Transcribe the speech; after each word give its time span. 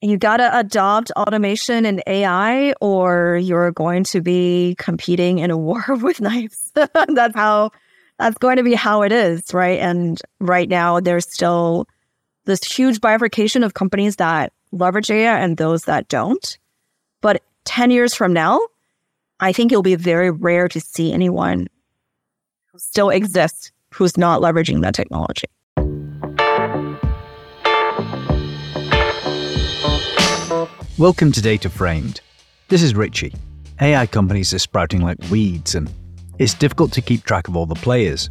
you 0.00 0.16
got 0.16 0.36
to 0.36 0.58
adopt 0.58 1.10
automation 1.12 1.84
and 1.84 2.02
AI, 2.06 2.72
or 2.80 3.36
you're 3.36 3.72
going 3.72 4.04
to 4.04 4.20
be 4.20 4.76
competing 4.78 5.38
in 5.38 5.50
a 5.50 5.56
war 5.56 5.84
with 5.88 6.20
knives. 6.20 6.72
that's 6.74 7.34
how, 7.34 7.70
that's 8.18 8.38
going 8.38 8.56
to 8.56 8.62
be 8.62 8.74
how 8.74 9.02
it 9.02 9.12
is, 9.12 9.52
right? 9.52 9.80
And 9.80 10.20
right 10.40 10.68
now, 10.68 11.00
there's 11.00 11.30
still 11.32 11.86
this 12.44 12.62
huge 12.64 13.00
bifurcation 13.00 13.62
of 13.62 13.74
companies 13.74 14.16
that 14.16 14.52
leverage 14.72 15.10
AI 15.10 15.38
and 15.38 15.56
those 15.56 15.84
that 15.84 16.08
don't. 16.08 16.58
But 17.20 17.42
10 17.64 17.90
years 17.90 18.14
from 18.14 18.32
now, 18.32 18.60
I 19.40 19.52
think 19.52 19.72
it'll 19.72 19.82
be 19.82 19.96
very 19.96 20.30
rare 20.30 20.68
to 20.68 20.80
see 20.80 21.12
anyone 21.12 21.68
who 22.72 22.78
still 22.78 23.10
exists 23.10 23.72
who's 23.92 24.16
not 24.16 24.40
leveraging 24.40 24.82
that 24.82 24.94
technology. 24.94 25.46
Welcome 30.98 31.30
to 31.30 31.40
Data 31.40 31.70
Framed. 31.70 32.22
This 32.66 32.82
is 32.82 32.96
Richie. 32.96 33.32
AI 33.80 34.04
companies 34.04 34.52
are 34.52 34.58
sprouting 34.58 35.00
like 35.00 35.16
weeds, 35.30 35.76
and 35.76 35.88
it's 36.40 36.54
difficult 36.54 36.90
to 36.94 37.00
keep 37.00 37.22
track 37.22 37.46
of 37.46 37.56
all 37.56 37.66
the 37.66 37.76
players. 37.76 38.30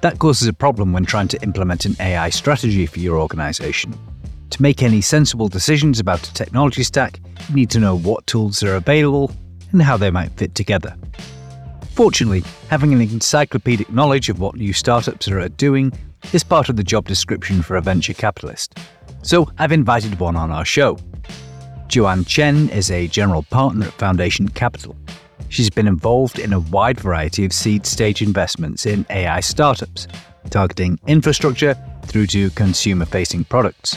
That 0.00 0.18
causes 0.18 0.48
a 0.48 0.52
problem 0.52 0.92
when 0.92 1.04
trying 1.04 1.28
to 1.28 1.42
implement 1.44 1.84
an 1.84 1.94
AI 2.00 2.30
strategy 2.30 2.84
for 2.86 2.98
your 2.98 3.16
organization. 3.16 3.96
To 4.50 4.60
make 4.60 4.82
any 4.82 5.00
sensible 5.00 5.46
decisions 5.46 6.00
about 6.00 6.26
a 6.26 6.34
technology 6.34 6.82
stack, 6.82 7.20
you 7.48 7.54
need 7.54 7.70
to 7.70 7.78
know 7.78 7.96
what 7.96 8.26
tools 8.26 8.60
are 8.64 8.74
available 8.74 9.30
and 9.70 9.80
how 9.80 9.96
they 9.96 10.10
might 10.10 10.32
fit 10.32 10.56
together. 10.56 10.96
Fortunately, 11.92 12.42
having 12.70 12.92
an 12.92 13.00
encyclopedic 13.00 13.92
knowledge 13.92 14.28
of 14.28 14.40
what 14.40 14.56
new 14.56 14.72
startups 14.72 15.28
are 15.28 15.48
doing 15.48 15.92
is 16.32 16.42
part 16.42 16.68
of 16.70 16.74
the 16.74 16.82
job 16.82 17.06
description 17.06 17.62
for 17.62 17.76
a 17.76 17.80
venture 17.80 18.14
capitalist. 18.14 18.76
So 19.22 19.48
I've 19.58 19.70
invited 19.70 20.18
one 20.18 20.34
on 20.34 20.50
our 20.50 20.64
show. 20.64 20.98
Joanne 21.88 22.26
Chen 22.26 22.68
is 22.68 22.90
a 22.90 23.08
general 23.08 23.44
partner 23.44 23.86
at 23.86 23.92
Foundation 23.94 24.46
Capital. 24.48 24.94
She's 25.48 25.70
been 25.70 25.88
involved 25.88 26.38
in 26.38 26.52
a 26.52 26.60
wide 26.60 27.00
variety 27.00 27.46
of 27.46 27.52
seed 27.54 27.86
stage 27.86 28.20
investments 28.20 28.84
in 28.84 29.06
AI 29.08 29.40
startups, 29.40 30.06
targeting 30.50 31.00
infrastructure 31.06 31.74
through 32.04 32.26
to 32.26 32.50
consumer 32.50 33.06
facing 33.06 33.44
products. 33.44 33.96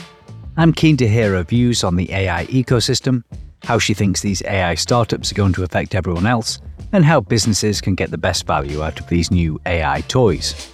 I'm 0.56 0.72
keen 0.72 0.96
to 0.98 1.08
hear 1.08 1.32
her 1.32 1.42
views 1.42 1.84
on 1.84 1.96
the 1.96 2.10
AI 2.12 2.46
ecosystem, 2.46 3.24
how 3.62 3.78
she 3.78 3.92
thinks 3.92 4.22
these 4.22 4.42
AI 4.42 4.74
startups 4.74 5.30
are 5.30 5.34
going 5.34 5.52
to 5.52 5.62
affect 5.62 5.94
everyone 5.94 6.26
else, 6.26 6.60
and 6.92 7.04
how 7.04 7.20
businesses 7.20 7.82
can 7.82 7.94
get 7.94 8.10
the 8.10 8.18
best 8.18 8.46
value 8.46 8.82
out 8.82 8.98
of 9.00 9.06
these 9.08 9.30
new 9.30 9.60
AI 9.66 10.00
toys. 10.08 10.72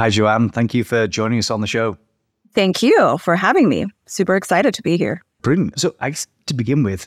Hi, 0.00 0.08
Joanne. 0.08 0.48
Thank 0.48 0.72
you 0.72 0.82
for 0.82 1.06
joining 1.06 1.38
us 1.40 1.50
on 1.50 1.60
the 1.60 1.66
show. 1.66 1.98
Thank 2.54 2.82
you 2.82 3.18
for 3.18 3.36
having 3.36 3.68
me. 3.68 3.84
Super 4.06 4.34
excited 4.34 4.72
to 4.72 4.80
be 4.80 4.96
here. 4.96 5.22
Brilliant. 5.42 5.78
So, 5.78 5.94
I 6.00 6.08
guess 6.08 6.26
to 6.46 6.54
begin 6.54 6.82
with, 6.82 7.06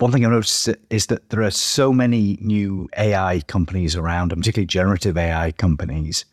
one 0.00 0.12
thing 0.12 0.26
I 0.26 0.28
noticed 0.28 0.68
is 0.90 1.06
that 1.06 1.30
there 1.30 1.42
are 1.42 1.50
so 1.50 1.94
many 1.94 2.36
new 2.42 2.90
AI 2.98 3.40
companies 3.46 3.96
around, 3.96 4.32
and 4.32 4.42
particularly 4.42 4.66
generative 4.66 5.16
AI 5.16 5.52
companies. 5.52 6.26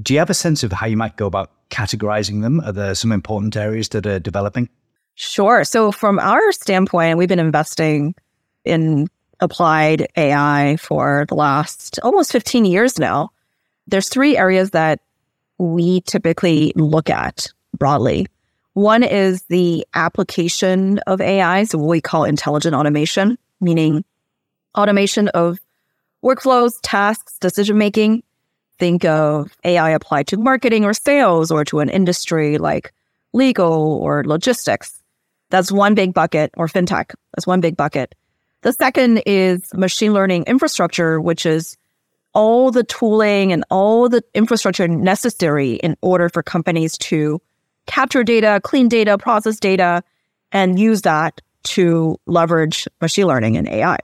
Do 0.00 0.14
you 0.14 0.20
have 0.20 0.30
a 0.30 0.34
sense 0.34 0.62
of 0.62 0.72
how 0.72 0.86
you 0.86 0.96
might 0.96 1.18
go 1.18 1.26
about 1.26 1.50
categorizing 1.68 2.40
them? 2.40 2.62
Are 2.62 2.72
there 2.72 2.94
some 2.94 3.12
important 3.12 3.58
areas 3.58 3.90
that 3.90 4.06
are 4.06 4.18
developing? 4.18 4.70
Sure. 5.16 5.64
So, 5.64 5.92
from 5.92 6.18
our 6.18 6.50
standpoint, 6.52 7.18
we've 7.18 7.28
been 7.28 7.38
investing 7.38 8.14
in 8.64 9.08
applied 9.40 10.08
AI 10.16 10.78
for 10.80 11.26
the 11.28 11.34
last 11.34 11.98
almost 12.02 12.32
15 12.32 12.64
years 12.64 12.98
now. 12.98 13.28
There's 13.86 14.08
three 14.08 14.38
areas 14.38 14.70
that 14.70 15.00
we 15.58 16.00
typically 16.02 16.72
look 16.76 17.10
at 17.10 17.48
broadly. 17.76 18.26
One 18.74 19.02
is 19.02 19.42
the 19.44 19.86
application 19.94 20.98
of 21.06 21.20
AI, 21.20 21.64
so 21.64 21.78
what 21.78 21.88
we 21.88 22.00
call 22.00 22.24
intelligent 22.24 22.74
automation, 22.74 23.38
meaning 23.60 24.04
automation 24.76 25.28
of 25.28 25.58
workflows, 26.22 26.74
tasks, 26.82 27.38
decision 27.38 27.78
making. 27.78 28.22
Think 28.78 29.06
of 29.06 29.56
AI 29.64 29.90
applied 29.90 30.26
to 30.28 30.36
marketing 30.36 30.84
or 30.84 30.92
sales 30.92 31.50
or 31.50 31.64
to 31.64 31.80
an 31.80 31.88
industry 31.88 32.58
like 32.58 32.92
legal 33.32 33.98
or 34.02 34.22
logistics. 34.24 35.02
That's 35.50 35.72
one 35.72 35.94
big 35.94 36.12
bucket, 36.12 36.50
or 36.56 36.66
fintech. 36.66 37.14
That's 37.34 37.46
one 37.46 37.60
big 37.60 37.76
bucket. 37.76 38.14
The 38.62 38.72
second 38.72 39.22
is 39.26 39.72
machine 39.74 40.12
learning 40.12 40.44
infrastructure, 40.46 41.20
which 41.20 41.46
is 41.46 41.76
all 42.36 42.70
the 42.70 42.84
tooling 42.84 43.50
and 43.50 43.64
all 43.70 44.10
the 44.10 44.22
infrastructure 44.34 44.86
necessary 44.86 45.76
in 45.76 45.96
order 46.02 46.28
for 46.28 46.42
companies 46.42 46.98
to 46.98 47.40
capture 47.86 48.22
data, 48.22 48.60
clean 48.62 48.88
data, 48.88 49.16
process 49.16 49.58
data, 49.58 50.04
and 50.52 50.78
use 50.78 51.00
that 51.00 51.40
to 51.62 52.20
leverage 52.26 52.86
machine 53.00 53.26
learning 53.26 53.56
and 53.56 53.66
AI. 53.68 53.96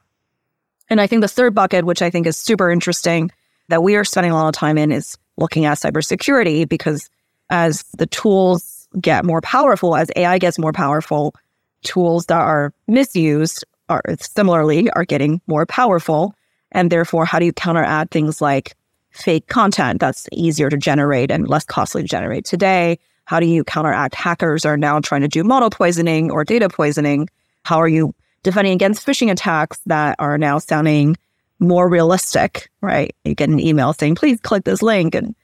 And 0.88 0.98
I 0.98 1.06
think 1.06 1.20
the 1.20 1.28
third 1.28 1.54
bucket, 1.54 1.84
which 1.84 2.00
I 2.00 2.09
think 2.09 2.26
is 2.26 2.38
super 2.38 2.70
interesting, 2.70 3.31
that 3.69 3.82
we 3.82 3.97
are 3.97 4.04
spending 4.04 4.32
a 4.32 4.34
lot 4.34 4.49
of 4.49 4.54
time 4.54 4.78
in 4.78 4.93
is 4.93 5.19
looking 5.37 5.66
at 5.66 5.76
cybersecurity 5.76 6.66
because 6.66 7.10
as 7.50 7.82
the 7.99 8.06
tools 8.06 8.88
get 8.99 9.26
more 9.26 9.43
powerful, 9.43 9.94
as 9.94 10.10
AI 10.16 10.38
gets 10.38 10.59
more 10.59 10.72
powerful, 10.72 11.34
tools 11.82 12.26
that 12.26 12.41
are 12.41 12.72
misused 12.88 13.62
are 13.91 14.03
similarly 14.20 14.91
are 14.93 15.04
getting 15.04 15.43
more 15.47 15.66
powerful. 15.66 16.34
And 16.72 16.90
therefore, 16.90 17.24
how 17.24 17.38
do 17.38 17.44
you 17.44 17.52
counteract 17.52 18.12
things 18.12 18.40
like 18.40 18.74
fake 19.10 19.46
content 19.46 20.00
that's 20.00 20.26
easier 20.32 20.68
to 20.70 20.76
generate 20.76 21.30
and 21.30 21.48
less 21.48 21.64
costly 21.64 22.02
to 22.02 22.08
generate 22.08 22.44
today? 22.44 22.98
How 23.24 23.40
do 23.40 23.46
you 23.46 23.62
counteract 23.64 24.14
hackers 24.14 24.64
are 24.64 24.76
now 24.76 25.00
trying 25.00 25.20
to 25.20 25.28
do 25.28 25.44
model 25.44 25.70
poisoning 25.70 26.30
or 26.30 26.44
data 26.44 26.68
poisoning? 26.68 27.28
How 27.64 27.78
are 27.78 27.88
you 27.88 28.14
defending 28.42 28.72
against 28.72 29.06
phishing 29.06 29.30
attacks 29.30 29.78
that 29.86 30.16
are 30.18 30.36
now 30.36 30.58
sounding 30.58 31.16
more 31.60 31.88
realistic, 31.88 32.70
right? 32.80 33.14
You 33.24 33.34
get 33.34 33.48
an 33.48 33.60
email 33.60 33.92
saying, 33.92 34.16
please 34.16 34.40
click 34.40 34.64
this 34.64 34.82
link 34.82 35.14
and 35.14 35.34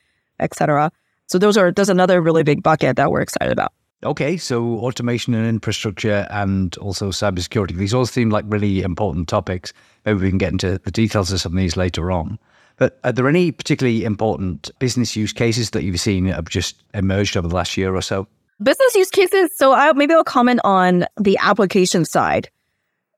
etc. 0.41 0.91
So 1.27 1.39
those 1.39 1.57
are 1.57 1.71
there's 1.71 1.89
another 1.89 2.21
really 2.21 2.43
big 2.43 2.63
bucket 2.63 2.97
that 2.97 3.11
we're 3.11 3.21
excited 3.21 3.53
about. 3.53 3.73
Okay, 4.05 4.37
so 4.37 4.79
automation 4.79 5.35
and 5.35 5.47
infrastructure 5.49 6.27
and 6.31 6.77
also 6.79 7.11
cybersecurity. 7.11 7.73
These 7.73 7.93
all 7.93 8.07
seem 8.07 8.31
like 8.31 8.45
really 8.47 8.83
important 8.83 9.29
topics. 9.29 9.73
Maybe 10.05 10.21
we 10.21 10.29
can 10.29 10.39
get 10.39 10.53
into 10.53 10.79
the 10.79 10.93
details 10.93 11.33
of 11.33 11.41
some 11.41 11.53
of 11.53 11.59
these 11.59 11.77
later 11.77 12.13
on. 12.13 12.39
But 12.77 13.01
are 13.03 13.11
there 13.11 13.29
any 13.29 13.51
particularly 13.51 14.05
important 14.05 14.71
business 14.79 15.17
use 15.17 15.33
cases 15.33 15.71
that 15.71 15.83
you've 15.83 15.99
seen 15.99 16.27
have 16.27 16.49
just 16.49 16.77
emerged 16.95 17.37
over 17.37 17.49
the 17.49 17.55
last 17.57 17.77
year 17.77 17.95
or 17.95 18.03
so? 18.03 18.29
Business 18.63 18.95
use 18.95 19.11
cases. 19.11 19.51
So 19.57 19.73
I, 19.73 19.93
maybe 19.93 20.15
I'll 20.15 20.23
comment 20.23 20.61
on 20.63 21.05
the 21.17 21.37
application 21.41 22.05
side. 22.05 22.49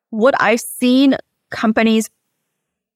What 0.09 0.35
I've 0.41 0.61
seen 0.61 1.17
companies 1.51 2.09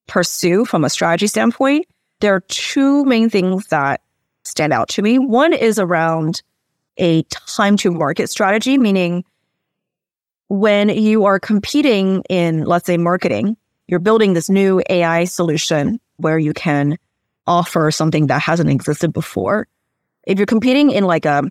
pursue 0.06 0.64
from 0.64 0.84
a 0.84 0.90
strategy 0.90 1.26
standpoint, 1.26 1.86
there 2.20 2.34
are 2.34 2.44
two 2.48 3.04
main 3.04 3.28
things 3.28 3.66
that 3.66 4.00
stand 4.44 4.72
out 4.72 4.88
to 4.90 5.02
me. 5.02 5.18
One 5.18 5.52
is 5.52 5.78
around 5.78 6.42
a 6.96 7.22
time 7.24 7.76
to 7.78 7.90
market 7.90 8.30
strategy, 8.30 8.78
meaning 8.78 9.24
when 10.48 10.88
you 10.88 11.24
are 11.24 11.40
competing 11.40 12.22
in, 12.28 12.64
let's 12.64 12.86
say, 12.86 12.96
marketing, 12.96 13.56
you're 13.88 14.00
building 14.00 14.34
this 14.34 14.48
new 14.48 14.82
AI 14.88 15.24
solution 15.24 16.00
where 16.16 16.38
you 16.38 16.52
can 16.52 16.98
offer 17.46 17.90
something 17.90 18.28
that 18.28 18.40
hasn't 18.40 18.70
existed 18.70 19.12
before. 19.12 19.66
If 20.26 20.38
you're 20.38 20.46
competing 20.46 20.90
in 20.90 21.04
like 21.04 21.26
a 21.26 21.50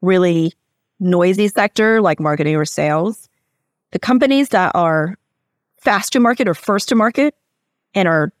really 0.00 0.52
noisy 1.00 1.48
sector 1.48 2.00
like 2.00 2.20
marketing 2.20 2.56
or 2.56 2.64
sales, 2.64 3.28
the 3.90 3.98
companies 3.98 4.50
that 4.50 4.72
are 4.74 5.16
fast 5.80 6.12
to 6.12 6.20
market 6.20 6.48
or 6.48 6.54
first 6.54 6.88
to 6.90 6.94
market 6.94 7.34
and 7.94 8.08
are 8.08 8.32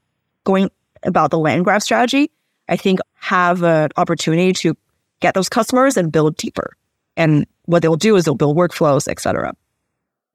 going 0.44 0.70
about 1.02 1.30
the 1.30 1.38
land 1.38 1.64
grab 1.64 1.82
strategy, 1.82 2.30
I 2.68 2.76
think 2.76 3.00
have 3.14 3.62
an 3.62 3.90
opportunity 3.96 4.52
to 4.54 4.76
get 5.20 5.34
those 5.34 5.48
customers 5.48 5.96
and 5.96 6.12
build 6.12 6.36
deeper. 6.36 6.76
And 7.16 7.46
what 7.66 7.82
they'll 7.82 7.96
do 7.96 8.16
is 8.16 8.24
they'll 8.24 8.34
build 8.34 8.56
workflows, 8.56 9.08
et 9.08 9.20
cetera. 9.20 9.54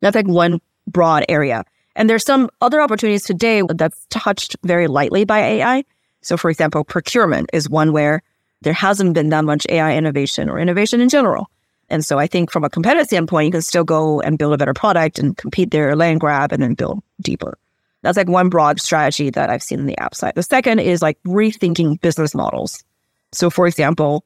That's 0.02 0.16
like 0.16 0.28
one 0.28 0.62
broad 0.88 1.26
area. 1.30 1.64
And 1.96 2.10
there's 2.10 2.26
some 2.26 2.50
other 2.62 2.82
opportunities 2.82 3.24
today 3.24 3.62
that's 3.76 4.06
touched 4.10 4.56
very 4.64 4.88
lightly 4.88 5.26
by 5.26 5.40
AI. 5.40 5.84
So, 6.22 6.38
for 6.38 6.50
example, 6.50 6.84
procurement 6.84 7.50
is 7.54 7.70
one 7.70 7.92
where 7.92 8.22
there 8.62 8.74
hasn't 8.74 9.14
been 9.14 9.30
that 9.30 9.46
much 9.46 9.66
AI 9.70 9.96
innovation 9.96 10.50
or 10.50 10.60
innovation 10.60 11.02
in 11.02 11.10
general. 11.10 11.50
And 11.90 12.06
so 12.06 12.20
I 12.20 12.28
think 12.28 12.52
from 12.52 12.64
a 12.64 12.70
competitive 12.70 13.08
standpoint, 13.08 13.46
you 13.48 13.52
can 13.52 13.62
still 13.62 13.84
go 13.84 14.22
and 14.22 14.38
build 14.38 14.54
a 14.54 14.58
better 14.58 14.74
product 14.74 15.18
and 15.18 15.36
compete 15.36 15.72
there, 15.72 15.96
land 15.96 16.20
grab, 16.20 16.52
and 16.52 16.62
then 16.62 16.76
build 16.76 17.02
deeper. 17.22 17.58
That's 18.02 18.18
like 18.18 18.30
one 18.30 18.50
broad 18.50 18.80
strategy 18.80 19.30
that 19.32 19.50
I've 19.50 19.64
seen 19.64 19.80
in 19.80 19.86
the 19.86 19.98
app 19.98 20.16
side. 20.16 20.34
The 20.36 20.44
second 20.44 20.80
is 20.80 21.02
like 21.02 21.18
rethinking 21.24 22.00
business 22.02 22.34
models. 22.34 22.84
So, 23.32 23.50
for 23.50 23.68
example, 23.68 24.24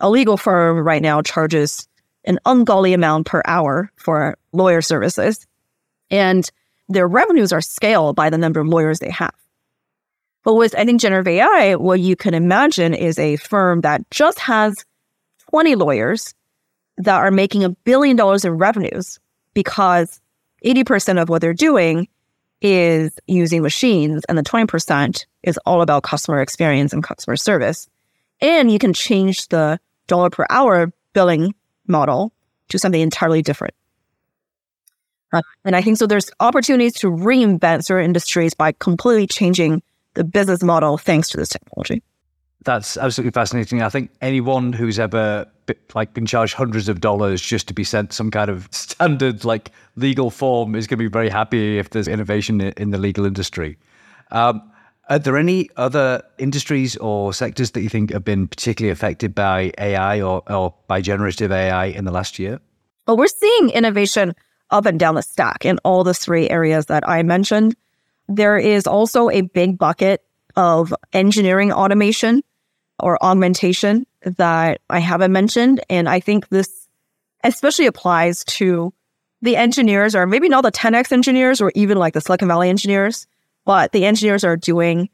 a 0.00 0.10
legal 0.10 0.36
firm 0.36 0.78
right 0.78 1.02
now 1.02 1.22
charges 1.22 1.88
an 2.24 2.38
ungodly 2.44 2.92
amount 2.92 3.26
per 3.26 3.42
hour 3.46 3.90
for 3.96 4.36
lawyer 4.52 4.82
services, 4.82 5.46
and 6.10 6.50
their 6.88 7.06
revenues 7.06 7.52
are 7.52 7.60
scaled 7.60 8.16
by 8.16 8.28
the 8.30 8.38
number 8.38 8.60
of 8.60 8.66
lawyers 8.66 8.98
they 8.98 9.10
have. 9.10 9.34
But 10.42 10.54
with, 10.54 10.74
I 10.76 10.84
think, 10.84 11.00
generative 11.00 11.28
AI, 11.28 11.76
what 11.76 12.00
you 12.00 12.16
can 12.16 12.34
imagine 12.34 12.94
is 12.94 13.18
a 13.18 13.36
firm 13.36 13.82
that 13.82 14.08
just 14.10 14.38
has 14.40 14.84
20 15.50 15.74
lawyers 15.74 16.34
that 16.96 17.16
are 17.16 17.30
making 17.30 17.64
a 17.64 17.70
billion 17.70 18.16
dollars 18.16 18.44
in 18.44 18.52
revenues 18.52 19.18
because 19.54 20.20
80% 20.64 21.20
of 21.20 21.28
what 21.28 21.40
they're 21.40 21.54
doing 21.54 22.08
is 22.60 23.12
using 23.26 23.62
machines, 23.62 24.22
and 24.28 24.36
the 24.36 24.42
20% 24.42 25.24
is 25.42 25.58
all 25.64 25.80
about 25.80 26.02
customer 26.02 26.42
experience 26.42 26.92
and 26.92 27.02
customer 27.02 27.36
service. 27.36 27.88
And 28.40 28.70
you 28.70 28.78
can 28.78 28.92
change 28.92 29.48
the 29.48 29.78
dollar 30.10 30.28
per 30.28 30.44
hour 30.50 30.92
billing 31.14 31.54
model 31.86 32.32
to 32.68 32.78
something 32.78 33.00
entirely 33.00 33.42
different. 33.42 33.74
Uh, 35.32 35.42
and 35.64 35.76
I 35.76 35.82
think 35.82 35.96
so 35.96 36.06
there's 36.06 36.30
opportunities 36.40 36.94
to 36.94 37.06
reinvent 37.06 37.84
certain 37.84 38.04
industries 38.04 38.52
by 38.52 38.72
completely 38.72 39.26
changing 39.26 39.82
the 40.14 40.24
business 40.24 40.62
model 40.62 40.98
thanks 40.98 41.30
to 41.30 41.36
this 41.36 41.48
technology. 41.48 42.02
That's 42.64 42.96
absolutely 42.96 43.30
fascinating. 43.30 43.80
I 43.80 43.88
think 43.88 44.10
anyone 44.20 44.72
who's 44.72 44.98
ever 44.98 45.46
like 45.94 46.12
been 46.12 46.26
charged 46.26 46.54
hundreds 46.54 46.88
of 46.88 47.00
dollars 47.00 47.40
just 47.40 47.68
to 47.68 47.74
be 47.74 47.84
sent 47.84 48.12
some 48.12 48.30
kind 48.30 48.50
of 48.50 48.68
standard 48.72 49.44
like 49.44 49.70
legal 49.96 50.30
form 50.30 50.74
is 50.74 50.86
going 50.86 50.98
to 50.98 51.04
be 51.04 51.08
very 51.08 51.30
happy 51.30 51.78
if 51.78 51.90
there's 51.90 52.08
innovation 52.08 52.60
in 52.60 52.90
the 52.90 52.98
legal 52.98 53.24
industry. 53.24 53.78
Um, 54.32 54.69
are 55.10 55.18
there 55.18 55.36
any 55.36 55.68
other 55.76 56.22
industries 56.38 56.96
or 56.96 57.34
sectors 57.34 57.72
that 57.72 57.82
you 57.82 57.88
think 57.88 58.12
have 58.12 58.24
been 58.24 58.46
particularly 58.46 58.92
affected 58.92 59.34
by 59.34 59.72
AI 59.76 60.20
or, 60.20 60.42
or 60.50 60.72
by 60.86 61.00
generative 61.00 61.50
AI 61.50 61.86
in 61.86 62.04
the 62.04 62.12
last 62.12 62.38
year? 62.38 62.60
Well, 63.06 63.16
we're 63.16 63.26
seeing 63.26 63.70
innovation 63.70 64.34
up 64.70 64.86
and 64.86 65.00
down 65.00 65.16
the 65.16 65.22
stack 65.22 65.64
in 65.64 65.78
all 65.78 66.04
the 66.04 66.14
three 66.14 66.48
areas 66.48 66.86
that 66.86 67.06
I 67.08 67.24
mentioned. 67.24 67.74
There 68.28 68.56
is 68.56 68.86
also 68.86 69.28
a 69.30 69.40
big 69.40 69.76
bucket 69.76 70.22
of 70.54 70.94
engineering 71.12 71.72
automation 71.72 72.44
or 73.00 73.22
augmentation 73.24 74.06
that 74.22 74.80
I 74.90 75.00
haven't 75.00 75.32
mentioned. 75.32 75.80
And 75.90 76.08
I 76.08 76.20
think 76.20 76.50
this 76.50 76.88
especially 77.42 77.86
applies 77.86 78.44
to 78.44 78.94
the 79.42 79.56
engineers, 79.56 80.14
or 80.14 80.26
maybe 80.26 80.48
not 80.48 80.62
the 80.62 80.70
10x 80.70 81.10
engineers 81.10 81.60
or 81.60 81.72
even 81.74 81.98
like 81.98 82.14
the 82.14 82.20
Silicon 82.20 82.46
Valley 82.46 82.68
engineers, 82.68 83.26
but 83.70 83.92
the 83.92 84.04
engineers 84.04 84.42
are 84.42 84.56
doing 84.56 85.08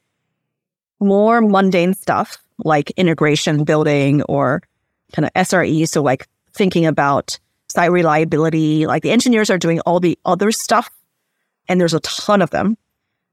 more 0.99 1.43
mundane 1.43 1.93
stuff 1.93 2.39
like 2.65 2.91
integration 2.93 3.65
building 3.65 4.23
or 4.23 4.63
kind 5.13 5.27
of 5.27 5.33
SRE. 5.35 5.87
So, 5.87 6.03
like 6.03 6.27
thinking 6.55 6.87
about 6.87 7.39
site 7.69 7.93
reliability, 7.93 8.87
like 8.87 9.03
the 9.03 9.11
engineers 9.11 9.51
are 9.51 9.59
doing 9.59 9.81
all 9.81 10.01
the 10.01 10.19
other 10.25 10.51
stuff, 10.53 10.89
and 11.69 11.79
there's 11.79 11.93
a 11.93 12.01
ton 12.01 12.41
of 12.41 12.49
them. 12.49 12.79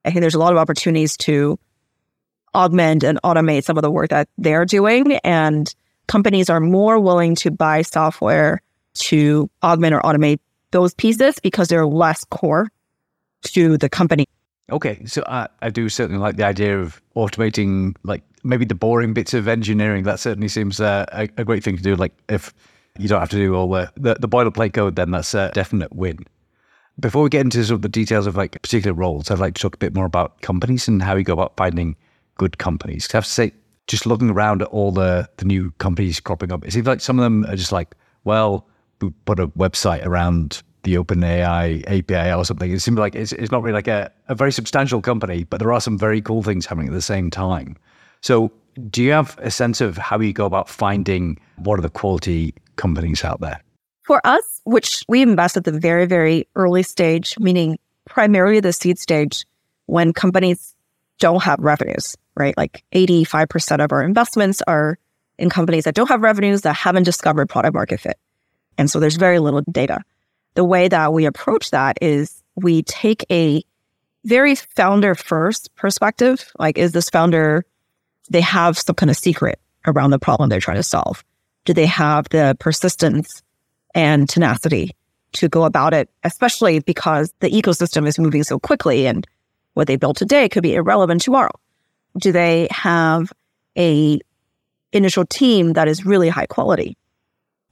I 0.03 0.09
think 0.09 0.19
there's 0.19 0.35
a 0.35 0.39
lot 0.39 0.51
of 0.51 0.59
opportunities 0.59 1.15
to 1.19 1.57
augment 2.53 3.05
and 3.05 3.17
automate 3.23 3.63
some 3.63 3.77
of 3.77 3.81
the 3.81 3.91
work 3.91 4.09
that 4.09 4.27
they're 4.37 4.65
doing. 4.65 5.13
And 5.23 5.73
companies 6.05 6.49
are 6.49 6.59
more 6.59 6.99
willing 6.99 7.35
to 7.35 7.49
buy 7.49 7.83
software 7.83 8.61
to 8.95 9.49
augment 9.63 9.95
or 9.95 10.01
automate 10.01 10.41
those 10.71 10.93
pieces 10.93 11.39
because 11.39 11.69
they're 11.69 11.87
less 11.87 12.25
core 12.25 12.67
to 13.43 13.77
the 13.77 13.87
company. 13.87 14.27
Okay, 14.73 15.05
so 15.05 15.23
I, 15.27 15.47
I 15.61 15.69
do 15.69 15.87
certainly 15.87 16.19
like 16.19 16.35
the 16.35 16.45
idea 16.45 16.79
of 16.79 16.99
automating, 17.15 17.95
like 18.01 18.23
maybe 18.43 18.65
the 18.65 18.73
boring 18.73 19.13
bits 19.13 19.35
of 19.35 19.47
engineering. 19.47 20.03
That 20.03 20.19
certainly 20.19 20.47
seems 20.47 20.79
uh, 20.79 21.05
a, 21.11 21.29
a, 21.37 21.45
great 21.45 21.63
thing 21.63 21.77
to 21.77 21.83
do. 21.83 21.95
Like 21.95 22.11
if 22.27 22.51
you 22.97 23.07
don't 23.07 23.19
have 23.19 23.29
to 23.29 23.37
do 23.37 23.53
all 23.53 23.69
the, 23.69 23.91
the, 23.95 24.15
the 24.15 24.27
boilerplate 24.27 24.73
code, 24.73 24.95
then 24.95 25.11
that's 25.11 25.35
a 25.35 25.51
definite 25.53 25.95
win. 25.95 26.25
Before 26.99 27.21
we 27.21 27.29
get 27.29 27.41
into 27.41 27.63
sort 27.63 27.75
of 27.75 27.81
the 27.83 27.89
details 27.89 28.25
of 28.25 28.35
like 28.35 28.59
particular 28.63 28.95
roles, 28.95 29.29
I'd 29.29 29.37
like 29.37 29.53
to 29.53 29.61
talk 29.61 29.75
a 29.75 29.77
bit 29.77 29.93
more 29.93 30.05
about 30.05 30.41
companies 30.41 30.87
and 30.87 31.03
how 31.03 31.15
you 31.15 31.23
go 31.23 31.33
about 31.33 31.55
finding 31.55 31.95
good 32.37 32.57
companies. 32.57 33.07
I 33.13 33.17
have 33.17 33.25
to 33.25 33.29
say, 33.29 33.53
just 33.85 34.07
looking 34.07 34.31
around 34.31 34.63
at 34.63 34.69
all 34.69 34.91
the, 34.91 35.29
the 35.37 35.45
new 35.45 35.69
companies 35.77 36.19
cropping 36.19 36.51
up, 36.51 36.65
it 36.65 36.73
seems 36.73 36.87
like 36.87 36.99
some 36.99 37.19
of 37.19 37.23
them 37.23 37.45
are 37.45 37.55
just 37.55 37.71
like, 37.71 37.93
well, 38.23 38.67
we 39.01 39.11
put 39.25 39.39
a 39.39 39.49
website 39.49 40.03
around 40.03 40.63
the 40.83 40.95
OpenAI 40.95 41.83
API 41.87 42.33
or 42.33 42.45
something. 42.45 42.71
It 42.71 42.81
seems 42.81 42.97
like 42.97 43.15
it's, 43.15 43.31
it's 43.31 43.51
not 43.51 43.63
really 43.63 43.73
like 43.73 43.87
a, 43.87 44.11
a 44.27 44.35
very 44.35 44.51
substantial 44.51 45.01
company, 45.01 45.45
but 45.45 45.59
there 45.59 45.73
are 45.73 45.81
some 45.81 45.97
very 45.97 46.21
cool 46.21 46.43
things 46.43 46.65
happening 46.65 46.87
at 46.87 46.93
the 46.93 47.01
same 47.01 47.29
time. 47.29 47.75
So, 48.21 48.51
do 48.89 49.03
you 49.03 49.11
have 49.11 49.37
a 49.39 49.51
sense 49.51 49.81
of 49.81 49.97
how 49.97 50.19
you 50.19 50.33
go 50.33 50.45
about 50.45 50.67
finding 50.67 51.37
what 51.57 51.77
are 51.77 51.81
the 51.83 51.89
quality 51.89 52.55
companies 52.75 53.23
out 53.23 53.39
there? 53.39 53.61
For 54.01 54.19
us, 54.25 54.61
which 54.63 55.03
we 55.07 55.21
invest 55.21 55.57
at 55.57 55.63
the 55.63 55.71
very, 55.71 56.05
very 56.05 56.47
early 56.55 56.81
stage, 56.81 57.37
meaning 57.39 57.77
primarily 58.05 58.59
the 58.59 58.73
seed 58.73 58.97
stage, 58.97 59.45
when 59.85 60.11
companies 60.11 60.73
don't 61.19 61.43
have 61.43 61.59
revenues, 61.59 62.17
right? 62.35 62.57
Like 62.57 62.83
85% 62.93 63.83
of 63.83 63.91
our 63.91 64.03
investments 64.03 64.61
are 64.67 64.97
in 65.37 65.49
companies 65.49 65.83
that 65.83 65.95
don't 65.95 66.09
have 66.09 66.21
revenues 66.21 66.61
that 66.61 66.73
haven't 66.73 67.03
discovered 67.03 67.49
product 67.49 67.73
market 67.73 67.99
fit. 67.99 68.17
And 68.77 68.89
so 68.89 68.99
there's 68.99 69.15
very 69.15 69.39
little 69.39 69.61
data. 69.71 70.01
The 70.55 70.63
way 70.63 70.87
that 70.87 71.13
we 71.13 71.25
approach 71.25 71.71
that 71.71 71.97
is 72.01 72.43
we 72.55 72.83
take 72.83 73.25
a 73.31 73.63
very 74.25 74.55
founder 74.55 75.15
first 75.15 75.75
perspective. 75.75 76.51
Like, 76.59 76.77
is 76.77 76.91
this 76.91 77.09
founder, 77.09 77.65
they 78.29 78.41
have 78.41 78.77
some 78.77 78.95
kind 78.95 79.09
of 79.09 79.17
secret 79.17 79.59
around 79.85 80.11
the 80.11 80.19
problem 80.19 80.49
they're 80.49 80.59
trying 80.59 80.77
to 80.77 80.83
solve? 80.83 81.23
Do 81.65 81.73
they 81.73 81.85
have 81.85 82.29
the 82.29 82.55
persistence 82.59 83.41
and 83.93 84.27
tenacity 84.27 84.95
to 85.33 85.49
go 85.49 85.63
about 85.63 85.93
it, 85.93 86.09
especially 86.23 86.79
because 86.79 87.33
the 87.39 87.49
ecosystem 87.49 88.07
is 88.07 88.19
moving 88.19 88.43
so 88.43 88.59
quickly 88.59 89.07
and 89.07 89.27
what 89.73 89.87
they 89.87 89.95
built 89.95 90.17
today 90.17 90.47
could 90.47 90.63
be 90.63 90.75
irrelevant 90.75 91.21
tomorrow. 91.21 91.51
Do 92.17 92.31
they 92.31 92.67
have 92.71 93.33
a 93.77 94.19
initial 94.91 95.25
team 95.25 95.73
that 95.73 95.87
is 95.87 96.05
really 96.05 96.29
high 96.29 96.45
quality 96.45 96.95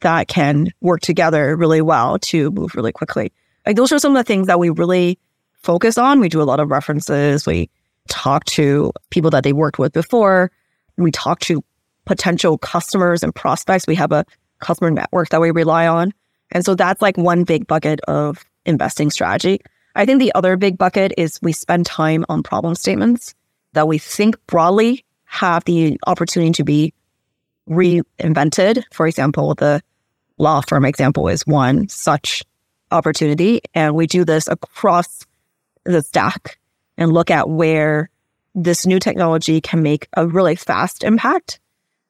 that 0.01 0.27
can 0.27 0.69
work 0.81 1.01
together 1.01 1.55
really 1.55 1.81
well 1.81 2.19
to 2.19 2.51
move 2.51 2.75
really 2.75 2.91
quickly? 2.91 3.31
Like 3.65 3.75
those 3.75 3.91
are 3.91 3.99
some 3.99 4.15
of 4.15 4.19
the 4.19 4.27
things 4.27 4.47
that 4.47 4.59
we 4.59 4.69
really 4.69 5.19
focus 5.61 5.97
on. 5.97 6.19
We 6.19 6.29
do 6.29 6.41
a 6.41 6.43
lot 6.43 6.59
of 6.59 6.69
references. 6.69 7.45
We 7.45 7.69
talk 8.07 8.45
to 8.45 8.91
people 9.09 9.29
that 9.31 9.43
they 9.43 9.53
worked 9.53 9.79
with 9.79 9.93
before. 9.93 10.51
We 10.97 11.11
talk 11.11 11.39
to 11.41 11.63
potential 12.05 12.57
customers 12.57 13.23
and 13.23 13.33
prospects. 13.33 13.87
We 13.87 13.95
have 13.95 14.11
a 14.11 14.25
customer 14.59 14.91
network 14.91 15.29
that 15.29 15.41
we 15.41 15.51
rely 15.51 15.87
on. 15.87 16.13
And 16.51 16.65
so 16.65 16.75
that's 16.75 17.01
like 17.01 17.17
one 17.17 17.43
big 17.43 17.67
bucket 17.67 18.01
of 18.07 18.43
investing 18.65 19.09
strategy. 19.09 19.61
I 19.95 20.05
think 20.05 20.19
the 20.19 20.33
other 20.33 20.57
big 20.57 20.77
bucket 20.77 21.13
is 21.17 21.39
we 21.41 21.51
spend 21.51 21.85
time 21.85 22.25
on 22.29 22.43
problem 22.43 22.75
statements 22.75 23.33
that 23.73 23.87
we 23.87 23.97
think 23.97 24.35
broadly 24.47 25.05
have 25.25 25.63
the 25.65 25.97
opportunity 26.07 26.51
to 26.51 26.63
be 26.63 26.93
reinvented. 27.69 28.83
For 28.91 29.07
example, 29.07 29.55
the 29.55 29.81
law 30.41 30.61
firm 30.61 30.83
example 30.83 31.27
is 31.27 31.45
one 31.45 31.87
such 31.87 32.43
opportunity. 32.91 33.61
And 33.73 33.95
we 33.95 34.07
do 34.07 34.25
this 34.25 34.47
across 34.47 35.25
the 35.85 36.01
stack 36.01 36.59
and 36.97 37.13
look 37.13 37.31
at 37.31 37.49
where 37.49 38.09
this 38.53 38.85
new 38.85 38.99
technology 38.99 39.61
can 39.61 39.81
make 39.81 40.07
a 40.17 40.27
really 40.27 40.55
fast 40.55 41.03
impact 41.03 41.59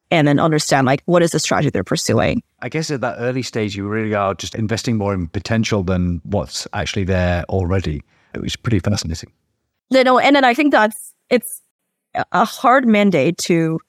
and 0.10 0.28
then 0.28 0.40
understand 0.40 0.88
like 0.88 1.04
what 1.06 1.22
is 1.22 1.32
the 1.32 1.40
strategy 1.40 1.70
they're 1.70 1.84
pursuing. 1.84 2.42
I 2.62 2.70
guess 2.70 2.92
at 2.92 3.02
that 3.02 3.18
early 3.20 3.44
stage, 3.44 3.76
you 3.76 3.88
really 3.88 4.14
are 4.14 4.34
just 4.34 4.56
investing 4.56 4.98
more 4.98 5.14
in 5.14 5.28
potential 5.28 5.84
than 5.84 6.22
what's 6.24 6.68
actually 6.74 7.06
there 7.06 7.44
already. 7.46 8.02
It 8.34 8.42
was 8.42 8.56
pretty 8.56 8.80
fascinating. 8.80 9.32
You 9.90 10.04
know, 10.04 10.20
and 10.20 10.36
then 10.36 10.46
I 10.46 10.54
think 10.54 10.72
that's 10.72 11.14
it's 11.30 11.62
a 12.32 12.46
hard 12.46 12.88
mandate 12.88 13.38
to 13.40 13.80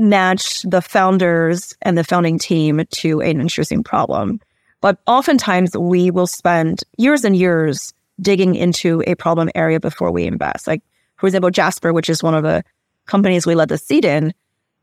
match 0.00 0.62
the 0.62 0.80
founders 0.80 1.76
and 1.82 1.96
the 1.96 2.04
founding 2.04 2.38
team 2.38 2.82
to 2.90 3.20
an 3.20 3.40
interesting 3.40 3.84
problem. 3.84 4.40
But 4.80 4.98
oftentimes 5.06 5.76
we 5.76 6.10
will 6.10 6.26
spend 6.26 6.82
years 6.96 7.24
and 7.24 7.36
years 7.36 7.92
digging 8.20 8.54
into 8.54 9.02
a 9.06 9.14
problem 9.14 9.50
area 9.54 9.78
before 9.78 10.10
we 10.10 10.24
invest. 10.24 10.66
Like, 10.66 10.82
for 11.16 11.26
example, 11.26 11.50
Jasper, 11.50 11.92
which 11.92 12.08
is 12.08 12.22
one 12.22 12.34
of 12.34 12.42
the 12.42 12.64
companies 13.06 13.46
we 13.46 13.54
led 13.54 13.68
the 13.68 13.78
seed 13.78 14.04
in, 14.04 14.32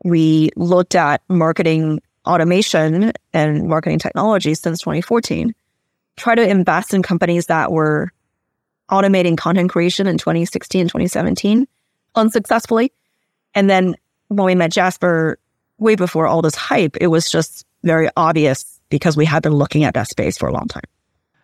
we 0.04 0.50
looked 0.56 0.94
at 0.94 1.22
marketing 1.28 2.00
automation 2.24 3.12
and 3.32 3.68
marketing 3.68 3.98
technology 3.98 4.54
since 4.54 4.80
2014. 4.80 5.54
Try 6.16 6.34
to 6.34 6.48
invest 6.48 6.94
in 6.94 7.02
companies 7.02 7.46
that 7.46 7.72
were 7.72 8.12
automating 8.90 9.36
content 9.36 9.70
creation 9.70 10.06
in 10.06 10.18
2016 10.18 10.86
2017 10.86 11.66
unsuccessfully. 12.14 12.92
And 13.54 13.68
then 13.68 13.96
when 14.28 14.46
we 14.46 14.54
met 14.54 14.72
Jasper 14.72 15.38
way 15.78 15.94
before 15.94 16.26
all 16.26 16.42
this 16.42 16.54
hype, 16.54 16.96
it 17.00 17.08
was 17.08 17.30
just 17.30 17.64
very 17.84 18.08
obvious 18.16 18.80
because 18.88 19.16
we 19.16 19.24
had 19.24 19.42
been 19.42 19.54
looking 19.54 19.84
at 19.84 19.94
that 19.94 20.08
space 20.08 20.38
for 20.38 20.48
a 20.48 20.52
long 20.52 20.66
time. 20.66 20.82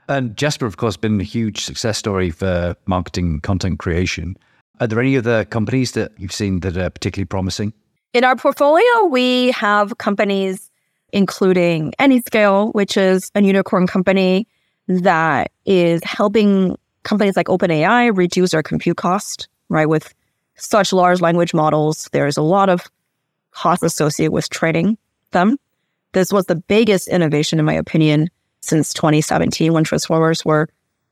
And 0.09 0.37
Jasper, 0.37 0.67
of 0.67 0.77
course, 0.77 0.97
been 0.97 1.21
a 1.21 1.25
huge 1.25 1.65
success 1.65 1.97
story 1.99 2.31
for 2.31 2.77
marketing 2.87 3.41
content 3.41 3.79
creation. 3.79 4.37
Are 4.81 4.87
there 4.87 5.01
any 5.01 5.17
other 5.17 5.45
companies 5.45 5.93
that 5.93 6.13
you've 6.19 6.33
seen 6.33 6.61
that 6.61 6.77
are 6.77 6.91
particularly 6.91 7.27
promising? 7.27 7.73
In 8.13 8.25
our 8.25 8.37
portfolio, 8.37 9.05
we 9.07 9.51
have 9.53 9.97
companies 9.99 10.71
including 11.13 11.95
Anyscale, 12.01 12.75
which 12.75 12.97
is 12.97 13.31
a 13.35 13.43
unicorn 13.43 13.87
company 13.87 14.49
that 14.89 15.53
is 15.65 16.03
helping 16.03 16.77
companies 17.05 17.37
like 17.37 17.47
OpenAI 17.47 18.15
reduce 18.15 18.51
their 18.51 18.63
compute 18.63 18.97
cost, 18.97 19.49
right? 19.69 19.89
With 19.89 20.13
such 20.57 20.93
large 20.93 21.21
language 21.21 21.55
models, 21.55 22.09
there's 22.13 22.37
a 22.37 22.43
lot 22.43 22.69
of 22.69 22.83
cost 23.51 23.83
associated 23.83 24.33
with 24.33 24.49
training 24.51 24.99
them. 25.31 25.59
This 26.13 26.33
was 26.33 26.47
the 26.47 26.57
biggest 26.57 27.09
innovation, 27.09 27.59
in 27.59 27.65
my 27.65 27.75
opinion, 27.75 28.31
since 28.61 28.95
2017 28.95 29.73
when 29.73 29.85
transformers 29.85 30.45
were 30.45 30.69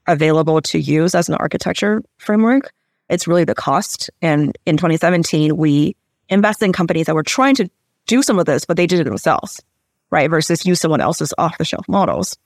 available 0.07 0.61
to 0.61 0.79
use 0.79 1.15
as 1.15 1.29
an 1.29 1.35
architecture 1.37 2.03
framework. 2.19 2.73
It's 3.09 3.27
really 3.27 3.45
the 3.45 3.55
cost. 3.55 4.11
And 4.21 4.57
in 4.65 4.77
2017, 4.77 5.57
we 5.57 5.97
invested 6.29 6.67
in 6.67 6.73
companies 6.73 7.07
that 7.07 7.15
were 7.15 7.23
trying 7.23 7.55
to 7.57 7.69
do 8.07 8.23
some 8.23 8.39
of 8.39 8.47
this, 8.47 8.65
but 8.65 8.77
they 8.77 8.87
did 8.87 9.01
it 9.01 9.05
themselves, 9.05 9.61
right? 10.11 10.31
Versus 10.31 10.65
use 10.65 10.81
someone 10.81 11.01
else's 11.01 11.35
off 11.39 11.59
the 11.59 11.65
shelf 11.65 11.89
models. 11.89 12.37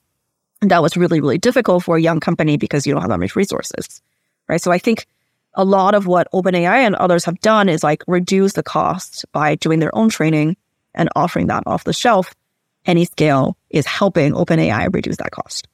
And 0.60 0.70
that 0.70 0.82
was 0.82 0.96
really, 0.96 1.20
really 1.20 1.38
difficult 1.38 1.84
for 1.84 1.96
a 1.96 2.00
young 2.00 2.20
company 2.20 2.56
because 2.56 2.86
you 2.86 2.92
don't 2.92 3.02
have 3.02 3.10
that 3.10 3.20
much 3.20 3.36
resources, 3.36 4.02
right? 4.48 4.60
So 4.60 4.72
I 4.72 4.78
think 4.78 5.06
a 5.56 5.64
lot 5.64 5.94
of 5.94 6.06
what 6.06 6.30
OpenAI 6.32 6.84
and 6.84 6.94
others 6.94 7.25
have 7.25 7.40
done 7.40 7.68
is 7.68 7.82
like 7.82 8.02
reduce 8.06 8.52
the 8.52 8.62
cost 8.62 9.25
by 9.32 9.54
doing 9.54 9.80
their 9.80 9.94
own 9.94 10.08
training 10.08 10.56
and 10.94 11.08
offering 11.16 11.46
that 11.46 11.62
off 11.66 11.84
the 11.84 11.92
shelf. 11.92 12.34
Anyscale 12.86 13.54
is 13.70 13.86
helping 13.86 14.32
OpenAI 14.32 14.94
reduce 14.94 15.16
that 15.16 15.32
cost. 15.32 15.66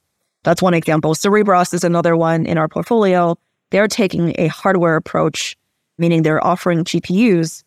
That's 0.43 0.61
one 0.61 0.73
example. 0.73 1.13
Cerebras 1.13 1.73
is 1.73 1.83
another 1.83 2.15
one 2.17 2.45
in 2.45 2.57
our 2.57 2.67
portfolio. 2.67 3.37
They're 3.69 3.87
taking 3.87 4.33
a 4.37 4.47
hardware 4.47 4.95
approach, 4.95 5.57
meaning 5.97 6.23
they're 6.23 6.45
offering 6.45 6.83
GPUs 6.83 7.63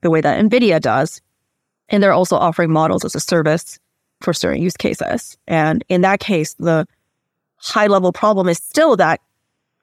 the 0.00 0.10
way 0.10 0.20
that 0.20 0.44
NVIDIA 0.44 0.80
does. 0.80 1.20
And 1.88 2.02
they're 2.02 2.12
also 2.12 2.36
offering 2.36 2.70
models 2.70 3.04
as 3.04 3.14
a 3.14 3.20
service 3.20 3.78
for 4.20 4.32
certain 4.32 4.62
use 4.62 4.76
cases. 4.76 5.38
And 5.46 5.84
in 5.88 6.02
that 6.02 6.20
case, 6.20 6.54
the 6.54 6.86
high 7.56 7.86
level 7.86 8.12
problem 8.12 8.48
is 8.48 8.58
still 8.58 8.96
that 8.96 9.20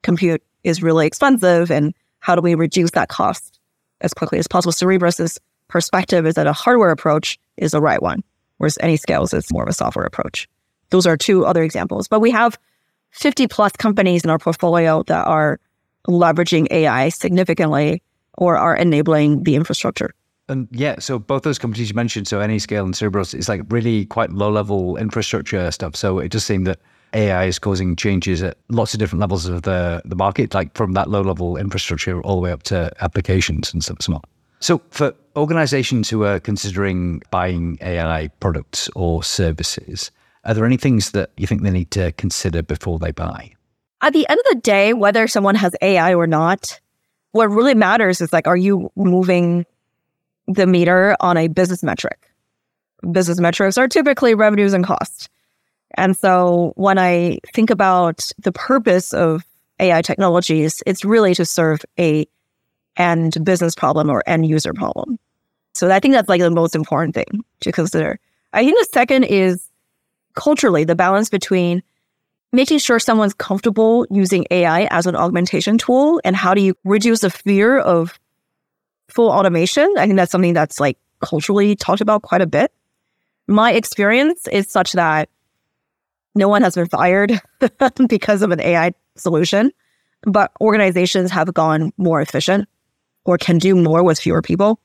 compute 0.02 0.42
is 0.66 0.82
really 0.82 1.06
expensive. 1.06 1.70
And 1.70 1.94
how 2.18 2.34
do 2.34 2.42
we 2.42 2.54
reduce 2.54 2.90
that 2.92 3.08
cost 3.08 3.58
as 4.00 4.12
quickly 4.12 4.38
as 4.38 4.48
possible? 4.48 4.72
Cerebras's 4.72 5.38
perspective 5.68 6.26
is 6.26 6.34
that 6.34 6.46
a 6.46 6.52
hardware 6.52 6.90
approach 6.90 7.38
is 7.56 7.70
the 7.70 7.80
right 7.80 8.02
one, 8.02 8.22
whereas 8.58 8.76
AnyScales 8.82 9.32
is 9.32 9.52
more 9.52 9.62
of 9.62 9.68
a 9.68 9.72
software 9.72 10.04
approach. 10.04 10.48
Those 10.90 11.06
are 11.06 11.16
two 11.16 11.46
other 11.46 11.62
examples. 11.62 12.08
But 12.08 12.20
we 12.20 12.30
have 12.30 12.58
50 13.10 13.46
plus 13.48 13.72
companies 13.72 14.24
in 14.24 14.30
our 14.30 14.38
portfolio 14.38 15.02
that 15.04 15.26
are 15.26 15.58
leveraging 16.08 16.66
AI 16.70 17.08
significantly 17.08 18.02
or 18.38 18.56
are 18.56 18.76
enabling 18.76 19.44
the 19.44 19.54
infrastructure. 19.54 20.10
And 20.48 20.68
yeah, 20.70 21.00
so 21.00 21.18
both 21.18 21.42
those 21.42 21.58
companies 21.58 21.88
you 21.88 21.94
mentioned, 21.94 22.28
so 22.28 22.38
AnyScale 22.38 22.84
and 22.84 22.94
Cerebras, 22.94 23.34
is 23.34 23.48
like 23.48 23.62
really 23.68 24.06
quite 24.06 24.30
low 24.30 24.50
level 24.50 24.96
infrastructure 24.96 25.70
stuff. 25.72 25.96
So 25.96 26.18
it 26.20 26.30
does 26.30 26.44
seem 26.44 26.64
that 26.64 26.78
AI 27.12 27.44
is 27.44 27.58
causing 27.58 27.96
changes 27.96 28.42
at 28.42 28.58
lots 28.68 28.94
of 28.94 29.00
different 29.00 29.20
levels 29.20 29.46
of 29.46 29.62
the, 29.62 30.02
the 30.04 30.16
market, 30.16 30.54
like 30.54 30.74
from 30.76 30.92
that 30.92 31.08
low 31.08 31.22
level 31.22 31.56
infrastructure 31.56 32.20
all 32.22 32.36
the 32.36 32.42
way 32.42 32.52
up 32.52 32.62
to 32.64 32.92
applications 33.00 33.72
and 33.72 33.82
so, 33.82 33.94
so. 34.00 34.20
So 34.60 34.80
for 34.90 35.14
organizations 35.36 36.08
who 36.08 36.24
are 36.24 36.40
considering 36.40 37.22
buying 37.30 37.78
AI 37.80 38.28
products 38.40 38.88
or 38.94 39.22
services, 39.22 40.10
are 40.44 40.54
there 40.54 40.64
any 40.64 40.76
things 40.76 41.10
that 41.10 41.30
you 41.36 41.46
think 41.46 41.62
they 41.62 41.70
need 41.70 41.90
to 41.92 42.12
consider 42.12 42.62
before 42.62 42.98
they 42.98 43.12
buy? 43.12 43.52
At 44.00 44.12
the 44.12 44.26
end 44.28 44.38
of 44.38 44.54
the 44.54 44.60
day, 44.60 44.92
whether 44.92 45.26
someone 45.26 45.54
has 45.56 45.74
AI 45.82 46.14
or 46.14 46.26
not, 46.26 46.80
what 47.32 47.50
really 47.50 47.74
matters 47.74 48.20
is 48.20 48.32
like, 48.32 48.46
are 48.46 48.56
you 48.56 48.90
moving 48.96 49.66
the 50.46 50.66
meter 50.66 51.16
on 51.20 51.36
a 51.36 51.48
business 51.48 51.82
metric? 51.82 52.30
Business 53.10 53.40
metrics 53.40 53.76
are 53.76 53.88
typically 53.88 54.34
revenues 54.34 54.72
and 54.72 54.84
costs. 54.84 55.28
And 55.96 56.16
so 56.16 56.72
when 56.76 56.98
I 56.98 57.38
think 57.54 57.70
about 57.70 58.30
the 58.38 58.52
purpose 58.52 59.12
of 59.12 59.44
AI 59.80 60.02
technologies, 60.02 60.82
it's 60.86 61.04
really 61.04 61.34
to 61.34 61.44
serve 61.44 61.80
a 61.98 62.26
end 62.96 63.42
business 63.44 63.74
problem 63.74 64.10
or 64.10 64.22
end 64.26 64.46
user 64.46 64.72
problem. 64.72 65.18
So 65.74 65.90
I 65.90 66.00
think 66.00 66.14
that's 66.14 66.28
like 66.28 66.40
the 66.40 66.50
most 66.50 66.74
important 66.74 67.14
thing 67.14 67.44
to 67.60 67.72
consider. 67.72 68.18
I 68.52 68.64
think 68.64 68.78
the 68.78 68.88
second 68.92 69.24
is 69.24 69.70
culturally 70.34 70.84
the 70.84 70.94
balance 70.94 71.28
between 71.28 71.82
making 72.52 72.78
sure 72.78 72.98
someone's 72.98 73.34
comfortable 73.34 74.06
using 74.10 74.46
AI 74.50 74.84
as 74.84 75.06
an 75.06 75.16
augmentation 75.16 75.76
tool 75.76 76.20
and 76.24 76.34
how 76.36 76.54
do 76.54 76.62
you 76.62 76.74
reduce 76.84 77.20
the 77.20 77.30
fear 77.30 77.78
of 77.78 78.18
full 79.08 79.30
automation. 79.30 79.92
I 79.98 80.06
think 80.06 80.16
that's 80.16 80.32
something 80.32 80.54
that's 80.54 80.80
like 80.80 80.98
culturally 81.20 81.76
talked 81.76 82.00
about 82.00 82.22
quite 82.22 82.40
a 82.40 82.46
bit. 82.46 82.72
My 83.46 83.72
experience 83.72 84.48
is 84.48 84.70
such 84.70 84.92
that 84.92 85.28
no 86.36 86.48
one 86.48 86.62
has 86.62 86.74
been 86.74 86.86
fired 86.86 87.40
because 88.08 88.42
of 88.42 88.50
an 88.50 88.60
AI 88.60 88.92
solution, 89.16 89.72
but 90.22 90.52
organizations 90.60 91.30
have 91.30 91.52
gone 91.54 91.92
more 91.96 92.20
efficient 92.20 92.68
or 93.24 93.38
can 93.38 93.58
do 93.58 93.74
more 93.74 94.02
with 94.02 94.20
fewer 94.20 94.42
people. 94.42 94.80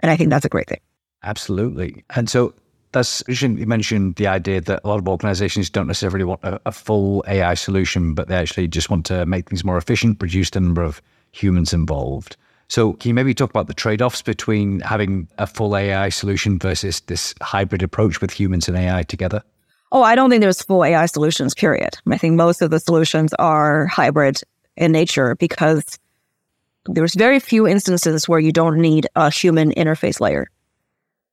And 0.00 0.10
I 0.10 0.16
think 0.16 0.30
that's 0.30 0.44
a 0.44 0.50
great 0.50 0.68
thing. 0.68 0.80
Absolutely. 1.22 2.04
And 2.14 2.28
so 2.28 2.54
that's 2.92 3.22
you 3.28 3.66
mentioned 3.66 4.16
the 4.16 4.26
idea 4.26 4.60
that 4.60 4.80
a 4.84 4.88
lot 4.88 4.98
of 4.98 5.08
organizations 5.08 5.70
don't 5.70 5.86
necessarily 5.86 6.24
want 6.24 6.40
a, 6.42 6.60
a, 6.66 6.72
full 6.72 7.24
AI 7.26 7.54
solution, 7.54 8.14
but 8.14 8.28
they 8.28 8.36
actually 8.36 8.68
just 8.68 8.90
want 8.90 9.06
to 9.06 9.26
make 9.26 9.48
things 9.48 9.64
more 9.64 9.76
efficient, 9.76 10.22
reduce 10.22 10.50
the 10.50 10.60
number 10.60 10.82
of 10.82 11.02
humans 11.32 11.72
involved. 11.72 12.36
So, 12.68 12.94
can 12.94 13.10
you 13.10 13.14
maybe 13.14 13.34
talk 13.34 13.50
about 13.50 13.68
the 13.68 13.74
trade 13.74 14.02
offs 14.02 14.22
between 14.22 14.80
having 14.80 15.28
a 15.38 15.46
full 15.46 15.76
AI 15.76 16.08
solution 16.08 16.58
versus 16.58 17.00
this 17.00 17.34
hybrid 17.40 17.82
approach 17.82 18.20
with 18.20 18.30
humans 18.32 18.66
and 18.66 18.76
AI 18.76 19.02
together? 19.02 19.42
Oh, 19.92 20.02
I 20.02 20.14
don't 20.14 20.30
think 20.30 20.40
there's 20.40 20.62
full 20.62 20.84
AI 20.84 21.06
solutions, 21.06 21.54
period. 21.54 21.96
I 22.10 22.18
think 22.18 22.34
most 22.34 22.60
of 22.60 22.70
the 22.70 22.80
solutions 22.80 23.32
are 23.34 23.86
hybrid 23.86 24.40
in 24.76 24.92
nature 24.92 25.36
because 25.36 25.98
there's 26.86 27.14
very 27.14 27.40
few 27.40 27.66
instances 27.66 28.28
where 28.28 28.40
you 28.40 28.52
don't 28.52 28.78
need 28.78 29.06
a 29.14 29.30
human 29.30 29.72
interface 29.72 30.20
layer. 30.20 30.48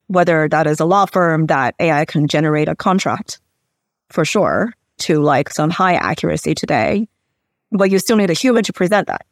Whether 0.07 0.47
that 0.49 0.67
is 0.67 0.79
a 0.79 0.85
law 0.85 1.05
firm 1.05 1.47
that 1.47 1.75
AI 1.79 2.05
can 2.05 2.27
generate 2.27 2.69
a 2.69 2.75
contract 2.75 3.39
for 4.09 4.25
sure 4.25 4.73
to 4.99 5.21
like 5.21 5.49
some 5.49 5.69
high 5.69 5.95
accuracy 5.95 6.53
today, 6.53 7.07
but 7.71 7.89
you 7.89 7.99
still 7.99 8.17
need 8.17 8.29
a 8.29 8.33
human 8.33 8.63
to 8.63 8.73
present 8.73 9.07
that 9.07 9.25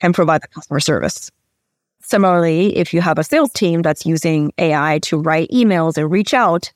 and 0.00 0.14
provide 0.14 0.42
the 0.42 0.48
customer 0.48 0.80
service. 0.80 1.30
Similarly, 2.00 2.76
if 2.76 2.92
you 2.92 3.00
have 3.00 3.18
a 3.18 3.24
sales 3.24 3.52
team 3.52 3.80
that's 3.80 4.04
using 4.04 4.52
AI 4.58 4.98
to 5.04 5.18
write 5.18 5.50
emails 5.50 5.96
and 5.96 6.10
reach 6.10 6.34
out, 6.34 6.72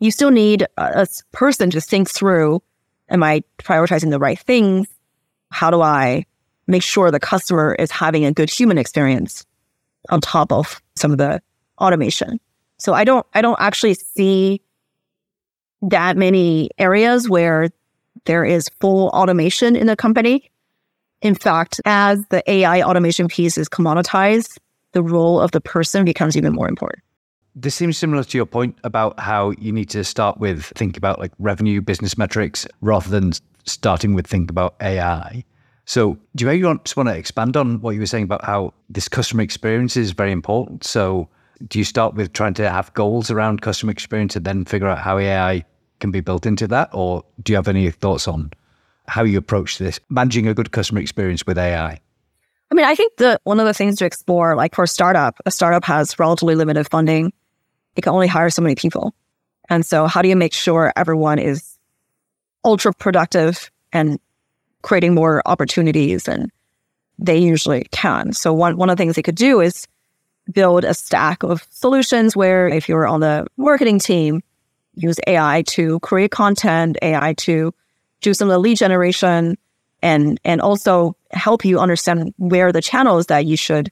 you 0.00 0.10
still 0.10 0.30
need 0.30 0.62
a, 0.76 1.02
a 1.02 1.06
person 1.32 1.70
to 1.70 1.80
think 1.80 2.10
through 2.10 2.62
Am 3.10 3.22
I 3.24 3.42
prioritizing 3.58 4.10
the 4.10 4.18
right 4.18 4.38
things? 4.38 4.86
How 5.50 5.70
do 5.70 5.82
I 5.82 6.24
make 6.66 6.82
sure 6.82 7.10
the 7.10 7.18
customer 7.18 7.74
is 7.74 7.90
having 7.90 8.24
a 8.24 8.32
good 8.32 8.48
human 8.48 8.78
experience 8.78 9.44
on 10.08 10.20
top 10.20 10.52
of 10.52 10.80
some 10.94 11.10
of 11.10 11.18
the 11.18 11.42
automation? 11.78 12.38
So 12.78 12.94
I 12.94 13.04
don't, 13.04 13.26
I 13.34 13.42
don't 13.42 13.60
actually 13.60 13.94
see 13.94 14.62
that 15.82 16.16
many 16.16 16.70
areas 16.78 17.28
where 17.28 17.70
there 18.26 18.44
is 18.44 18.70
full 18.80 19.08
automation 19.08 19.74
in 19.74 19.88
the 19.88 19.96
company. 19.96 20.50
In 21.20 21.34
fact, 21.34 21.80
as 21.84 22.24
the 22.26 22.48
AI 22.48 22.82
automation 22.82 23.28
piece 23.28 23.58
is 23.58 23.68
commoditized, 23.68 24.58
the 24.92 25.02
role 25.02 25.40
of 25.40 25.50
the 25.50 25.60
person 25.60 26.04
becomes 26.04 26.36
even 26.36 26.52
more 26.52 26.68
important. 26.68 27.02
This 27.54 27.74
seems 27.74 27.98
similar 27.98 28.22
to 28.22 28.38
your 28.38 28.46
point 28.46 28.78
about 28.84 29.18
how 29.18 29.50
you 29.52 29.72
need 29.72 29.90
to 29.90 30.04
start 30.04 30.38
with 30.38 30.66
think 30.76 30.96
about 30.96 31.18
like 31.18 31.32
revenue 31.38 31.80
business 31.80 32.16
metrics 32.16 32.66
rather 32.80 33.10
than 33.10 33.32
starting 33.64 34.14
with 34.14 34.26
think 34.26 34.50
about 34.50 34.76
AI. 34.80 35.44
So, 35.84 36.16
do 36.36 36.44
you 36.44 36.46
maybe 36.46 36.62
want, 36.62 36.84
just 36.84 36.96
want 36.96 37.08
to 37.08 37.16
expand 37.16 37.56
on 37.56 37.80
what 37.80 37.92
you 37.92 38.00
were 38.00 38.06
saying 38.06 38.24
about 38.24 38.44
how 38.44 38.72
this 38.88 39.08
customer 39.08 39.42
experience 39.42 39.96
is 39.96 40.12
very 40.12 40.30
important? 40.30 40.84
So, 40.84 41.28
do 41.66 41.78
you 41.78 41.84
start 41.84 42.14
with 42.14 42.32
trying 42.32 42.54
to 42.54 42.70
have 42.70 42.94
goals 42.94 43.30
around 43.30 43.62
customer 43.62 43.90
experience 43.90 44.36
and 44.36 44.44
then 44.44 44.64
figure 44.64 44.86
out 44.86 44.98
how 44.98 45.18
AI 45.18 45.64
can 45.98 46.12
be 46.12 46.20
built 46.20 46.46
into 46.46 46.68
that? 46.68 46.90
Or 46.92 47.24
do 47.42 47.52
you 47.52 47.56
have 47.56 47.66
any 47.66 47.90
thoughts 47.90 48.28
on 48.28 48.52
how 49.08 49.24
you 49.24 49.36
approach 49.36 49.78
this, 49.78 49.98
managing 50.08 50.46
a 50.46 50.54
good 50.54 50.70
customer 50.70 51.00
experience 51.00 51.44
with 51.44 51.58
AI? 51.58 52.00
I 52.70 52.74
mean, 52.74 52.84
I 52.84 52.94
think 52.94 53.16
the 53.16 53.40
one 53.42 53.58
of 53.58 53.66
the 53.66 53.74
things 53.74 53.98
to 53.98 54.04
explore, 54.04 54.54
like 54.54 54.76
for 54.76 54.84
a 54.84 54.88
startup, 54.88 55.34
a 55.44 55.50
startup 55.50 55.84
has 55.84 56.16
relatively 56.18 56.54
limited 56.54 56.88
funding. 56.88 57.32
It 57.96 58.02
can 58.02 58.12
only 58.12 58.26
hire 58.26 58.50
so 58.50 58.62
many 58.62 58.74
people. 58.74 59.14
And 59.68 59.84
so 59.84 60.06
how 60.06 60.22
do 60.22 60.28
you 60.28 60.36
make 60.36 60.52
sure 60.52 60.92
everyone 60.96 61.38
is 61.38 61.78
ultra 62.64 62.92
productive 62.92 63.70
and 63.92 64.18
creating 64.82 65.14
more 65.14 65.42
opportunities? 65.46 66.28
And 66.28 66.50
they 67.18 67.38
usually 67.38 67.86
can. 67.92 68.32
So 68.32 68.52
one, 68.52 68.76
one 68.76 68.90
of 68.90 68.96
the 68.96 69.00
things 69.00 69.16
they 69.16 69.22
could 69.22 69.34
do 69.34 69.60
is 69.60 69.86
build 70.52 70.84
a 70.84 70.94
stack 70.94 71.42
of 71.42 71.66
solutions 71.70 72.34
where 72.34 72.66
if 72.66 72.88
you're 72.88 73.06
on 73.06 73.20
the 73.20 73.46
marketing 73.56 73.98
team, 73.98 74.42
use 74.94 75.18
AI 75.26 75.62
to 75.68 76.00
create 76.00 76.30
content, 76.30 76.96
AI 77.02 77.34
to 77.34 77.72
do 78.20 78.34
some 78.34 78.48
of 78.48 78.52
the 78.52 78.58
lead 78.58 78.76
generation 78.76 79.56
and 80.02 80.40
and 80.44 80.60
also 80.60 81.14
help 81.32 81.64
you 81.64 81.78
understand 81.78 82.34
where 82.38 82.72
the 82.72 82.80
channels 82.80 83.26
that 83.26 83.46
you 83.46 83.56
should 83.56 83.90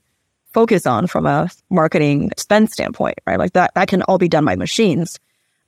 focus 0.53 0.87
on 0.87 1.07
from 1.07 1.27
a 1.27 1.49
marketing 1.71 2.31
spend 2.37 2.71
standpoint, 2.71 3.19
right? 3.27 3.39
Like 3.39 3.53
that 3.53 3.73
that 3.75 3.89
can 3.89 4.03
all 4.03 4.19
be 4.19 4.29
done 4.29 4.45
by 4.45 4.57
machines. 4.57 5.19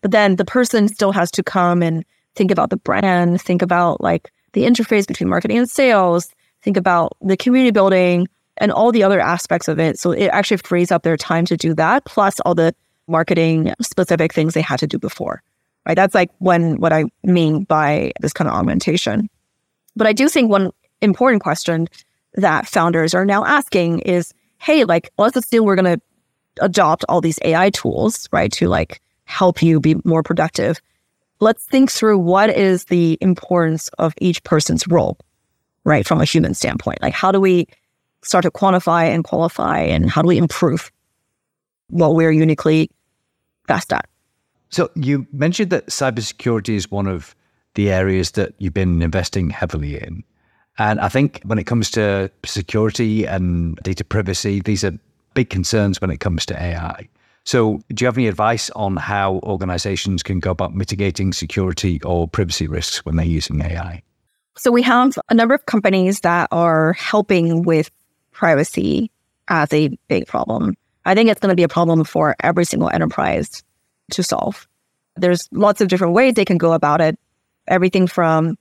But 0.01 0.11
then 0.11 0.37
the 0.37 0.45
person 0.45 0.89
still 0.89 1.13
has 1.13 1.31
to 1.33 1.43
come 1.43 1.83
and 1.83 2.05
think 2.35 2.51
about 2.51 2.71
the 2.71 2.77
brand, 2.77 3.41
think 3.43 3.63
about 3.63 4.01
like 4.01 4.33
the 4.53 4.63
interface 4.63 5.07
between 5.07 5.29
marketing 5.29 5.59
and 5.59 5.69
sales, 5.69 6.31
think 6.63 6.77
about 6.77 7.17
the 7.21 7.37
community 7.37 7.71
building, 7.71 8.29
and 8.57 8.73
all 8.73 8.93
the 8.93 9.03
other 9.03 9.21
aspects 9.21 9.69
of 9.69 9.79
it. 9.79 9.99
So 9.99 10.13
it 10.13 10.27
actually 10.29 10.59
frees 10.59 10.91
up 10.91 11.03
their 11.03 11.17
time 11.17 11.45
to 11.47 11.57
do 11.57 11.75
that, 11.75 12.05
plus 12.05 12.41
all 12.41 12.55
the 12.55 12.75
marketing 13.09 13.73
specific 13.83 14.33
things 14.33 14.55
they 14.55 14.61
had 14.63 14.79
to 14.81 14.87
do 14.87 14.99
before. 14.99 15.43
Right. 15.87 15.95
That's 15.95 16.15
like 16.15 16.31
when 16.39 16.79
what 16.79 16.93
I 16.93 17.05
mean 17.25 17.65
by 17.65 18.13
this 18.21 18.35
kind 18.35 18.49
of 18.49 18.55
augmentation. 18.55 19.29
But 19.97 20.07
I 20.07 20.13
do 20.13 20.29
think 20.29 20.51
one 20.51 20.71
important 21.01 21.43
question 21.43 21.89
that 22.35 22.69
founders 22.69 23.15
are 23.15 23.25
now 23.25 23.45
asking 23.45 24.01
is, 24.01 24.33
hey, 24.61 24.85
like, 24.85 25.11
let's 25.19 25.37
assume 25.37 25.65
we're 25.65 25.77
going 25.77 25.99
to 25.99 26.01
adopt 26.61 27.05
all 27.09 27.21
these 27.21 27.39
AI 27.45 27.71
tools, 27.71 28.29
right, 28.33 28.53
to 28.53 28.69
like 28.69 29.01
help 29.25 29.63
you 29.63 29.81
be 29.81 29.97
more 30.05 30.23
productive. 30.23 30.81
Let's 31.41 31.65
think 31.65 31.91
through 31.91 32.19
what 32.19 32.51
is 32.51 32.85
the 32.85 33.17
importance 33.21 33.89
of 33.99 34.13
each 34.21 34.43
person's 34.45 34.87
role, 34.87 35.19
right, 35.85 36.07
from 36.07 36.21
a 36.21 36.25
human 36.25 36.55
standpoint. 36.55 37.01
Like, 37.01 37.15
how 37.15 37.33
do 37.33 37.41
we 37.41 37.67
start 38.23 38.43
to 38.43 38.51
quantify 38.51 39.05
and 39.05 39.25
qualify, 39.25 39.81
and 39.81 40.11
how 40.11 40.21
do 40.21 40.29
we 40.29 40.37
improve 40.37 40.93
what 41.89 42.15
we're 42.15 42.31
uniquely 42.31 42.91
best 43.67 43.93
at? 43.93 44.07
So, 44.69 44.91
you 44.95 45.27
mentioned 45.33 45.71
that 45.71 45.87
cybersecurity 45.87 46.75
is 46.75 46.91
one 46.91 47.07
of 47.07 47.35
the 47.75 47.91
areas 47.91 48.33
that 48.33 48.53
you've 48.59 48.75
been 48.75 49.01
investing 49.01 49.49
heavily 49.49 49.97
in. 49.97 50.23
And 50.79 51.01
I 51.01 51.09
think 51.09 51.41
when 51.45 51.59
it 51.59 51.65
comes 51.65 51.91
to 51.93 52.31
security 52.45 53.27
and 53.27 53.77
data 53.83 54.05
privacy, 54.05 54.61
these 54.61 54.85
are 54.85 54.93
big 55.35 55.51
concerns 55.51 56.01
when 56.01 56.11
it 56.11 56.21
comes 56.21 56.47
to 56.47 56.61
AI. 56.61 57.09
So, 57.45 57.81
do 57.89 58.03
you 58.03 58.07
have 58.07 58.19
any 58.19 58.29
advice 58.29 58.71
on 58.71 58.97
how 58.97 59.41
organizations 59.43 60.23
can 60.23 60.41
go 60.41 60.51
about 60.51 60.75
mitigating 60.75 61.33
security 61.33 62.01
or 62.03 62.29
privacy 62.29 62.67
risks 62.67 63.05
when 63.05 63.17
they're 63.17 63.27
using 63.27 63.63
AI? 63.63 64.03
So, 64.57 64.71
we 64.71 64.83
have 64.83 65.19
a 65.29 65.35
number 65.35 65.55
of 65.55 65.65
companies 65.67 66.21
that 66.21 66.49
are 66.53 66.93
helping 66.93 67.63
with 67.63 67.91
privacy 68.33 69.11
as 69.49 69.73
a 69.73 69.89
big 70.09 70.27
problem. 70.27 70.77
I 71.05 71.15
think 71.15 71.31
it's 71.31 71.41
going 71.41 71.51
to 71.51 71.57
be 71.57 71.63
a 71.63 71.69
problem 71.69 72.05
for 72.05 72.37
every 72.41 72.65
single 72.65 72.91
enterprise 72.91 73.63
to 74.13 74.23
solve. 74.23 74.69
There's 75.17 75.49
lots 75.51 75.81
of 75.81 75.89
different 75.89 76.15
ways 76.15 76.35
they 76.35 76.45
can 76.45 76.59
go 76.59 76.73
about 76.73 77.01
it. 77.01 77.19
Everything 77.69 78.07
from 78.07 78.57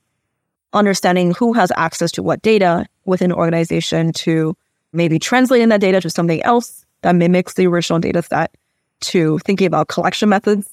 understanding 0.72 1.32
who 1.34 1.52
has 1.52 1.72
access 1.76 2.12
to 2.12 2.22
what 2.22 2.42
data 2.42 2.86
within 3.04 3.30
an 3.32 3.36
organization 3.36 4.12
to 4.12 4.56
maybe 4.92 5.18
translating 5.18 5.68
that 5.68 5.80
data 5.80 6.00
to 6.00 6.10
something 6.10 6.42
else 6.42 6.84
that 7.02 7.14
mimics 7.14 7.54
the 7.54 7.66
original 7.66 7.98
data 7.98 8.22
set 8.22 8.54
to 9.00 9.38
thinking 9.40 9.66
about 9.66 9.88
collection 9.88 10.28
methods, 10.28 10.68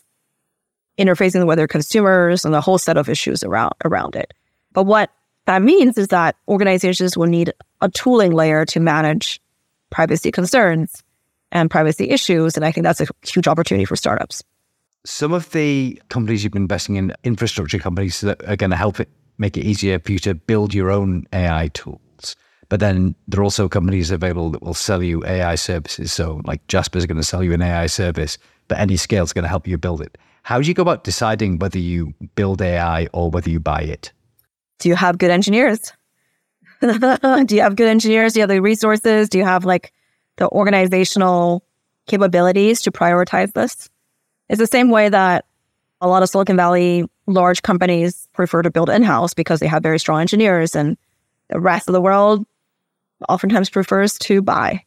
interfacing 0.97 1.45
with 1.45 1.53
other 1.53 1.67
consumers, 1.67 2.43
and 2.45 2.53
a 2.53 2.61
whole 2.61 2.77
set 2.77 2.97
of 2.97 3.09
issues 3.09 3.43
around, 3.43 3.73
around 3.85 4.15
it. 4.15 4.33
But 4.73 4.83
what 4.83 5.09
that 5.45 5.61
means 5.61 5.97
is 5.97 6.09
that 6.09 6.35
organizations 6.47 7.17
will 7.17 7.27
need 7.27 7.53
a 7.81 7.89
tooling 7.89 8.33
layer 8.33 8.65
to 8.65 8.79
manage 8.79 9.39
privacy 9.89 10.31
concerns 10.31 11.03
and 11.51 11.71
privacy 11.71 12.09
issues. 12.09 12.57
And 12.57 12.65
I 12.65 12.71
think 12.71 12.83
that's 12.83 12.99
a 12.99 13.07
huge 13.25 13.47
opportunity 13.47 13.85
for 13.85 13.95
startups. 13.95 14.43
Some 15.05 15.31
of 15.31 15.49
the 15.51 16.01
companies 16.09 16.43
you've 16.43 16.51
been 16.51 16.63
investing 16.63 16.97
in, 16.97 17.13
infrastructure 17.23 17.79
companies 17.79 18.19
that 18.21 18.43
are 18.45 18.57
going 18.57 18.71
to 18.71 18.75
help 18.75 18.99
it 18.99 19.09
make 19.37 19.57
it 19.57 19.65
easier 19.65 19.99
for 19.99 20.11
you 20.11 20.19
to 20.19 20.33
build 20.33 20.73
your 20.73 20.91
own 20.91 21.25
AI 21.33 21.69
tools. 21.69 22.35
But 22.69 22.79
then 22.79 23.15
there 23.27 23.39
are 23.39 23.43
also 23.43 23.69
companies 23.69 24.11
available 24.11 24.49
that 24.51 24.61
will 24.61 24.73
sell 24.73 25.01
you 25.01 25.23
AI 25.25 25.55
services. 25.55 26.11
So, 26.11 26.41
like 26.45 26.65
Jasper 26.67 26.97
is 26.97 27.05
going 27.05 27.17
to 27.17 27.23
sell 27.23 27.43
you 27.43 27.53
an 27.53 27.61
AI 27.61 27.87
service, 27.87 28.37
but 28.67 28.77
Anyscale 28.77 29.23
is 29.23 29.33
going 29.33 29.43
to 29.43 29.49
help 29.49 29.67
you 29.67 29.77
build 29.77 30.01
it. 30.01 30.17
How 30.43 30.61
do 30.61 30.67
you 30.67 30.73
go 30.73 30.81
about 30.81 31.03
deciding 31.03 31.59
whether 31.59 31.79
you 31.79 32.13
build 32.35 32.61
AI 32.61 33.07
or 33.13 33.29
whether 33.29 33.49
you 33.49 33.59
buy 33.59 33.81
it? 33.81 34.11
Do 34.79 34.89
you 34.89 34.95
have 34.95 35.17
good 35.17 35.31
engineers? 35.31 35.93
do 36.81 37.55
you 37.55 37.61
have 37.61 37.75
good 37.75 37.87
engineers? 37.87 38.33
Do 38.33 38.39
you 38.39 38.41
have 38.43 38.49
the 38.49 38.61
resources? 38.61 39.29
Do 39.29 39.37
you 39.37 39.43
have 39.43 39.65
like 39.65 39.93
the 40.37 40.47
organizational 40.49 41.63
capabilities 42.05 42.81
to 42.83 42.91
prioritize 42.91 43.53
this? 43.53 43.89
It's 44.49 44.59
the 44.59 44.67
same 44.67 44.89
way 44.89 45.09
that 45.09 45.45
a 46.01 46.07
lot 46.07 46.23
of 46.23 46.29
Silicon 46.29 46.55
Valley 46.55 47.05
large 47.25 47.61
companies 47.61 48.27
prefer 48.33 48.61
to 48.61 48.71
build 48.71 48.89
in 48.89 49.03
house 49.03 49.33
because 49.33 49.59
they 49.59 49.67
have 49.67 49.83
very 49.83 49.99
strong 49.99 50.21
engineers, 50.21 50.75
and 50.75 50.97
the 51.49 51.59
rest 51.59 51.87
of 51.87 51.93
the 51.93 52.01
world 52.01 52.45
oftentimes 53.29 53.69
prefers 53.69 54.17
to 54.19 54.41
buy 54.41 54.83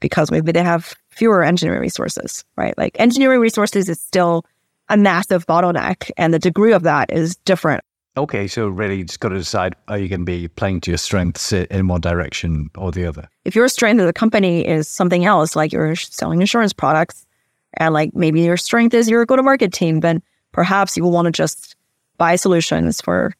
because 0.00 0.30
maybe 0.30 0.52
they 0.52 0.62
have 0.62 0.94
fewer 1.08 1.42
engineering 1.42 1.80
resources, 1.80 2.44
right? 2.56 2.76
Like 2.76 2.98
engineering 3.00 3.40
resources 3.40 3.88
is 3.88 4.00
still 4.00 4.44
a 4.88 4.96
massive 4.96 5.46
bottleneck, 5.46 6.10
and 6.16 6.34
the 6.34 6.38
degree 6.38 6.72
of 6.72 6.82
that 6.82 7.10
is 7.10 7.36
different. 7.36 7.82
Okay, 8.16 8.46
so 8.46 8.68
really 8.68 8.98
you 8.98 9.04
just 9.04 9.18
got 9.18 9.30
to 9.30 9.38
decide 9.38 9.74
are 9.88 9.98
you 9.98 10.08
going 10.08 10.20
to 10.20 10.24
be 10.24 10.46
playing 10.46 10.80
to 10.82 10.90
your 10.90 10.98
strengths 10.98 11.52
in 11.52 11.88
one 11.88 12.00
direction 12.00 12.70
or 12.76 12.92
the 12.92 13.06
other? 13.06 13.28
If 13.44 13.56
your 13.56 13.66
strength 13.66 14.00
as 14.00 14.08
a 14.08 14.12
company 14.12 14.64
is 14.64 14.86
something 14.86 15.24
else, 15.24 15.56
like 15.56 15.72
you're 15.72 15.96
selling 15.96 16.40
insurance 16.40 16.72
products, 16.72 17.26
and 17.74 17.92
like 17.92 18.14
maybe 18.14 18.42
your 18.42 18.56
strength 18.56 18.94
is 18.94 19.08
your 19.08 19.26
go 19.26 19.34
to 19.34 19.42
market 19.42 19.72
team, 19.72 20.00
then 20.00 20.22
perhaps 20.54 20.96
you 20.96 21.02
will 21.02 21.10
want 21.10 21.26
to 21.26 21.32
just 21.32 21.76
buy 22.16 22.36
solutions 22.36 23.00
for 23.00 23.34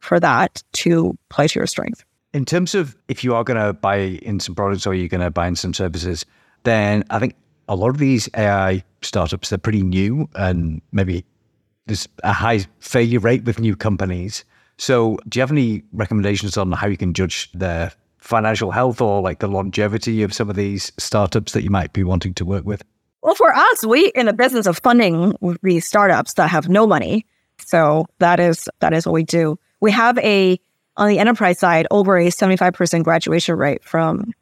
for 0.00 0.20
that 0.20 0.62
to 0.74 1.18
play 1.28 1.48
to 1.48 1.58
your 1.58 1.66
strength. 1.66 2.04
In 2.32 2.44
terms 2.44 2.74
of 2.74 2.94
if 3.08 3.24
you 3.24 3.34
are 3.34 3.42
going 3.42 3.58
to 3.58 3.72
buy 3.72 3.96
in 3.96 4.38
some 4.38 4.54
products 4.54 4.86
or 4.86 4.94
you're 4.94 5.08
going 5.08 5.22
to 5.22 5.30
buy 5.30 5.48
in 5.48 5.56
some 5.56 5.74
services, 5.74 6.24
then 6.62 7.02
I 7.10 7.18
think 7.18 7.34
a 7.68 7.74
lot 7.74 7.88
of 7.88 7.98
these 7.98 8.28
AI 8.36 8.84
startups 9.02 9.48
they're 9.48 9.58
pretty 9.58 9.82
new 9.82 10.28
and 10.34 10.80
maybe 10.92 11.24
there's 11.86 12.06
a 12.22 12.32
high 12.32 12.66
failure 12.80 13.18
rate 13.18 13.44
with 13.44 13.58
new 13.58 13.74
companies. 13.74 14.44
So, 14.76 15.18
do 15.28 15.38
you 15.38 15.40
have 15.40 15.50
any 15.50 15.82
recommendations 15.92 16.56
on 16.56 16.70
how 16.70 16.86
you 16.86 16.96
can 16.96 17.14
judge 17.14 17.50
their 17.52 17.90
financial 18.18 18.70
health 18.70 19.00
or 19.00 19.22
like 19.22 19.40
the 19.40 19.48
longevity 19.48 20.22
of 20.22 20.34
some 20.34 20.50
of 20.50 20.56
these 20.56 20.92
startups 20.98 21.52
that 21.52 21.62
you 21.62 21.70
might 21.70 21.92
be 21.92 22.04
wanting 22.04 22.34
to 22.34 22.44
work 22.44 22.64
with? 22.64 22.84
Well, 23.22 23.34
for 23.34 23.54
us, 23.54 23.84
we 23.84 24.08
in 24.14 24.26
the 24.26 24.32
business 24.32 24.66
of 24.66 24.78
funding 24.78 25.36
these 25.62 25.86
startups 25.86 26.34
that 26.34 26.50
have 26.50 26.68
no 26.68 26.86
money. 26.86 27.26
So 27.58 28.06
that 28.18 28.38
is 28.38 28.68
that 28.80 28.92
is 28.92 29.06
what 29.06 29.12
we 29.12 29.24
do. 29.24 29.58
We 29.80 29.90
have 29.90 30.18
a 30.18 30.60
on 30.96 31.08
the 31.08 31.18
enterprise 31.18 31.58
side 31.58 31.86
over 31.90 32.16
a 32.16 32.26
75% 32.26 33.04
graduation 33.04 33.56
rate 33.56 33.84
from 33.84 34.32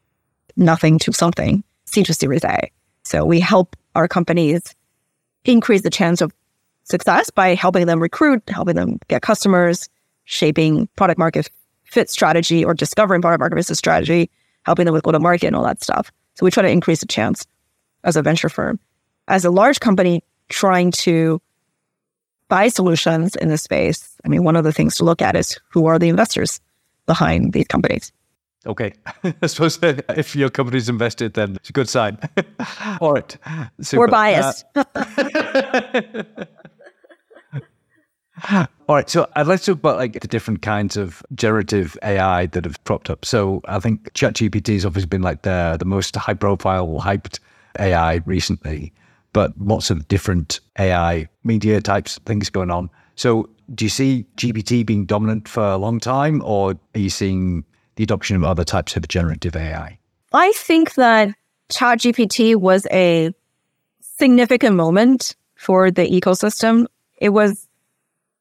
nothing 0.57 0.99
to 1.01 1.13
something, 1.13 1.63
seed 1.85 2.07
to 2.07 2.15
Series 2.15 2.45
A. 2.45 2.71
So 3.05 3.25
we 3.25 3.41
help 3.41 3.77
our 3.95 4.09
companies 4.09 4.75
increase 5.45 5.83
the 5.83 5.91
chance 5.91 6.21
of 6.21 6.33
success 6.85 7.31
by 7.31 7.55
helping 7.55 7.87
them 7.87 8.01
recruit, 8.01 8.43
helping 8.49 8.75
them 8.75 8.99
get 9.09 9.23
customers, 9.23 9.89
shaping 10.25 10.89
product 10.97 11.19
market 11.19 11.51
fit 11.85 12.11
strategy 12.11 12.65
or 12.65 12.75
discovering 12.75 13.21
product 13.23 13.41
market 13.41 13.65
fit 13.65 13.77
strategy, 13.77 14.31
helping 14.65 14.85
them 14.85 14.95
with 14.95 15.05
go 15.05 15.13
to 15.13 15.21
market 15.21 15.47
and 15.47 15.57
all 15.57 15.65
that 15.65 15.83
stuff. 15.83 16.11
So 16.35 16.45
we 16.45 16.51
try 16.51 16.63
to 16.63 16.69
increase 16.69 17.01
the 17.01 17.07
chance 17.07 17.47
as 18.07 18.17
a 18.17 18.23
venture 18.23 18.49
firm. 18.49 18.81
As 19.29 19.45
a 19.45 19.51
large 19.51 19.81
company 19.81 20.23
trying 20.49 20.93
to 20.93 21.43
buy 22.49 22.69
solutions 22.69 23.37
in 23.37 23.49
this 23.49 23.63
space, 23.63 24.17
I 24.25 24.29
mean, 24.29 24.45
one 24.45 24.57
of 24.57 24.65
the 24.65 24.73
things 24.73 24.97
to 24.97 25.05
look 25.05 25.21
at 25.21 25.37
is 25.37 25.59
who 25.69 25.87
are 25.87 25.99
the 25.99 26.09
investors 26.09 26.61
behind 27.05 27.53
these 27.53 27.67
companies. 27.67 28.13
Okay. 28.65 28.95
I 29.43 29.47
suppose 29.47 29.79
if 29.83 30.35
your 30.35 30.49
company's 30.49 30.89
invested, 30.89 31.35
then 31.35 31.57
it's 31.57 31.69
a 31.71 31.73
good 31.73 31.89
sign. 31.89 32.19
All 33.01 33.13
right. 33.13 33.37
Super. 33.81 34.01
We're 34.01 34.09
biased. 34.09 34.65
Uh, 34.75 34.85
All 38.89 38.95
right, 38.95 39.09
so 39.09 39.27
I'd 39.35 39.47
like 39.47 39.61
to 39.61 39.67
talk 39.73 39.79
about 39.79 39.97
like 39.97 40.21
the 40.21 40.29
different 40.29 40.61
kinds 40.63 40.97
of 40.97 41.23
generative 41.35 41.97
AI 42.03 42.47
that 42.47 42.65
have 42.65 42.83
propped 42.85 43.09
up. 43.09 43.25
So 43.25 43.63
I 43.65 43.81
think 43.81 44.13
ChatGPT 44.13 44.75
has 44.75 44.85
obviously 44.85 45.09
been 45.09 45.23
like 45.23 45.43
the 45.43 45.77
the 45.79 45.87
most 45.87 46.15
high 46.15 46.35
profile, 46.35 47.01
hyped 47.01 47.41
AI 47.79 48.17
recently, 48.27 48.93
but 49.33 49.53
lots 49.59 49.91
of 49.91 50.09
different 50.09 50.61
AI 50.79 51.29
media 51.45 51.81
types 51.81 52.19
things 52.27 52.51
going 52.51 52.71
on. 52.71 52.91
So 53.17 53.49
do 53.75 53.85
you 53.85 53.89
see 53.89 54.27
GPT 54.37 54.85
being 54.87 55.07
dominant 55.07 55.49
for 55.49 55.65
a 55.65 55.77
long 55.77 56.01
time, 56.01 56.43
or 56.45 56.73
are 56.95 56.99
you 56.99 57.11
seeing 57.11 57.65
the 57.97 58.05
adoption 58.05 58.37
of 58.37 58.45
other 58.45 58.65
types 58.65 58.97
of 58.97 59.09
generative 59.09 59.57
AI? 59.57 59.99
I 60.33 60.53
think 60.53 60.95
that 60.95 61.35
ChatGPT 61.71 62.57
was 62.57 62.87
a 62.93 63.33
significant 64.01 64.77
moment 64.77 65.35
for 65.57 65.91
the 65.91 66.07
ecosystem. 66.09 66.87
It 67.19 67.31
was, 67.31 67.67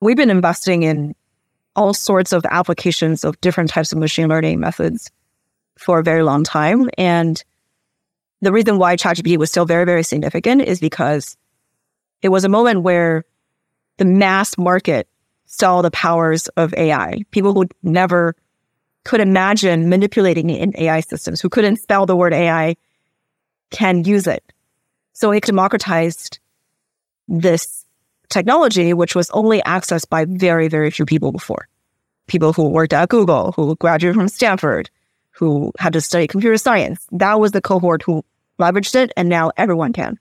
we've 0.02 0.18
been 0.18 0.30
investing 0.30 0.84
in 0.84 1.16
all 1.76 1.94
sorts 1.94 2.32
of 2.32 2.46
applications 2.46 3.24
of 3.24 3.40
different 3.42 3.70
types 3.70 3.92
of 3.92 3.98
machine 3.98 4.30
learning 4.30 4.60
methods 4.60 5.10
for 5.78 6.00
a 6.00 6.04
very 6.04 6.24
long 6.24 6.44
time. 6.44 6.90
And 6.98 7.44
the 8.46 8.52
reason 8.52 8.78
why 8.78 8.96
ChatGPT 8.96 9.38
was 9.38 9.50
still 9.50 9.66
very, 9.66 9.86
very 9.86 10.04
significant 10.04 10.62
is 10.62 10.80
because 10.80 11.36
it 12.22 12.30
was 12.30 12.44
a 12.44 12.50
moment 12.50 12.84
where 12.84 13.26
the 13.98 14.06
mass 14.06 14.58
market 14.58 15.08
saw 15.46 15.82
the 15.82 15.92
powers 15.92 16.48
of 16.50 16.74
AI. 16.76 17.24
People 17.32 17.54
who 17.54 17.68
never 17.84 18.36
could 19.04 19.22
imagine 19.22 19.90
manipulating 19.90 20.50
in 20.50 20.74
AI 20.78 21.00
systems, 21.00 21.40
who 21.40 21.50
couldn't 21.50 21.78
spell 21.78 22.06
the 22.06 22.16
word 22.16 22.34
AI, 22.34 22.76
can 23.72 24.04
use 24.04 24.28
it. 24.28 24.44
So 25.14 25.32
it 25.32 25.44
democratized 25.44 26.40
this 27.28 27.86
technology, 28.30 28.94
which 28.94 29.16
was 29.16 29.30
only 29.32 29.62
accessed 29.62 30.10
by 30.10 30.26
very, 30.26 30.68
very 30.68 30.92
few 30.92 31.06
people 31.06 31.32
before. 31.32 31.68
People 32.28 32.54
who 32.54 32.70
worked 32.70 32.94
at 32.94 33.10
Google, 33.10 33.54
who 33.54 33.76
graduated 33.76 34.16
from 34.16 34.28
Stanford, 34.28 34.90
who 35.32 35.72
had 35.78 35.94
to 35.94 36.02
study 36.02 36.28
computer 36.28 36.58
science. 36.58 37.08
That 37.12 37.40
was 37.40 37.52
the 37.52 37.62
cohort 37.62 38.02
who 38.02 38.24
leveraged 38.60 38.96
it, 38.96 39.12
and 39.18 39.30
now 39.30 39.52
everyone 39.58 39.94
can. 39.94 40.20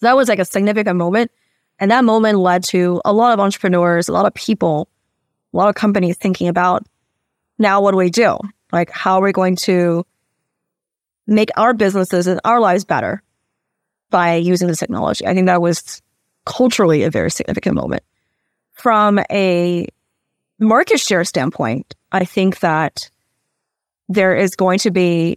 That 0.00 0.16
was 0.16 0.28
like 0.28 0.38
a 0.38 0.44
significant 0.44 0.96
moment. 0.96 1.30
And 1.78 1.90
that 1.90 2.04
moment 2.04 2.38
led 2.38 2.64
to 2.64 3.00
a 3.04 3.12
lot 3.12 3.32
of 3.32 3.40
entrepreneurs, 3.40 4.08
a 4.08 4.12
lot 4.12 4.26
of 4.26 4.34
people, 4.34 4.88
a 5.52 5.56
lot 5.56 5.68
of 5.68 5.74
companies 5.74 6.16
thinking 6.16 6.48
about 6.48 6.86
now 7.58 7.80
what 7.80 7.92
do 7.92 7.96
we 7.96 8.10
do? 8.10 8.38
Like, 8.72 8.90
how 8.90 9.18
are 9.18 9.22
we 9.22 9.32
going 9.32 9.56
to 9.56 10.04
make 11.26 11.50
our 11.56 11.74
businesses 11.74 12.26
and 12.26 12.40
our 12.44 12.60
lives 12.60 12.84
better 12.84 13.22
by 14.10 14.36
using 14.36 14.68
this 14.68 14.78
technology? 14.78 15.26
I 15.26 15.34
think 15.34 15.46
that 15.46 15.62
was 15.62 16.02
culturally 16.44 17.02
a 17.02 17.10
very 17.10 17.30
significant 17.30 17.74
moment. 17.74 18.02
From 18.72 19.20
a 19.30 19.86
market 20.58 21.00
share 21.00 21.24
standpoint, 21.24 21.94
I 22.12 22.24
think 22.24 22.60
that 22.60 23.10
there 24.08 24.34
is 24.34 24.56
going 24.56 24.78
to 24.80 24.90
be 24.90 25.36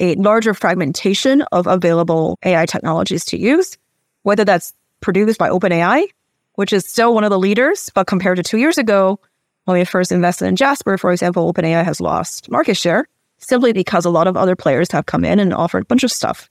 a 0.00 0.14
larger 0.16 0.54
fragmentation 0.54 1.42
of 1.52 1.66
available 1.66 2.38
AI 2.44 2.66
technologies 2.66 3.24
to 3.26 3.38
use, 3.38 3.76
whether 4.22 4.44
that's 4.44 4.72
produced 5.00 5.38
by 5.38 5.48
OpenAI, 5.48 6.06
which 6.54 6.72
is 6.72 6.84
still 6.86 7.14
one 7.14 7.24
of 7.24 7.30
the 7.30 7.38
leaders, 7.38 7.90
but 7.94 8.06
compared 8.06 8.36
to 8.36 8.42
two 8.42 8.58
years 8.58 8.78
ago, 8.78 9.20
when 9.64 9.78
we 9.78 9.84
first 9.84 10.10
invested 10.10 10.46
in 10.46 10.56
Jasper, 10.56 10.98
for 10.98 11.12
example, 11.12 11.52
OpenAI 11.52 11.84
has 11.84 12.00
lost 12.00 12.50
market 12.50 12.76
share 12.76 13.06
simply 13.38 13.72
because 13.72 14.04
a 14.04 14.10
lot 14.10 14.26
of 14.26 14.36
other 14.36 14.56
players 14.56 14.90
have 14.90 15.06
come 15.06 15.24
in 15.24 15.38
and 15.38 15.54
offered 15.54 15.82
a 15.82 15.86
bunch 15.86 16.02
of 16.02 16.10
stuff, 16.10 16.50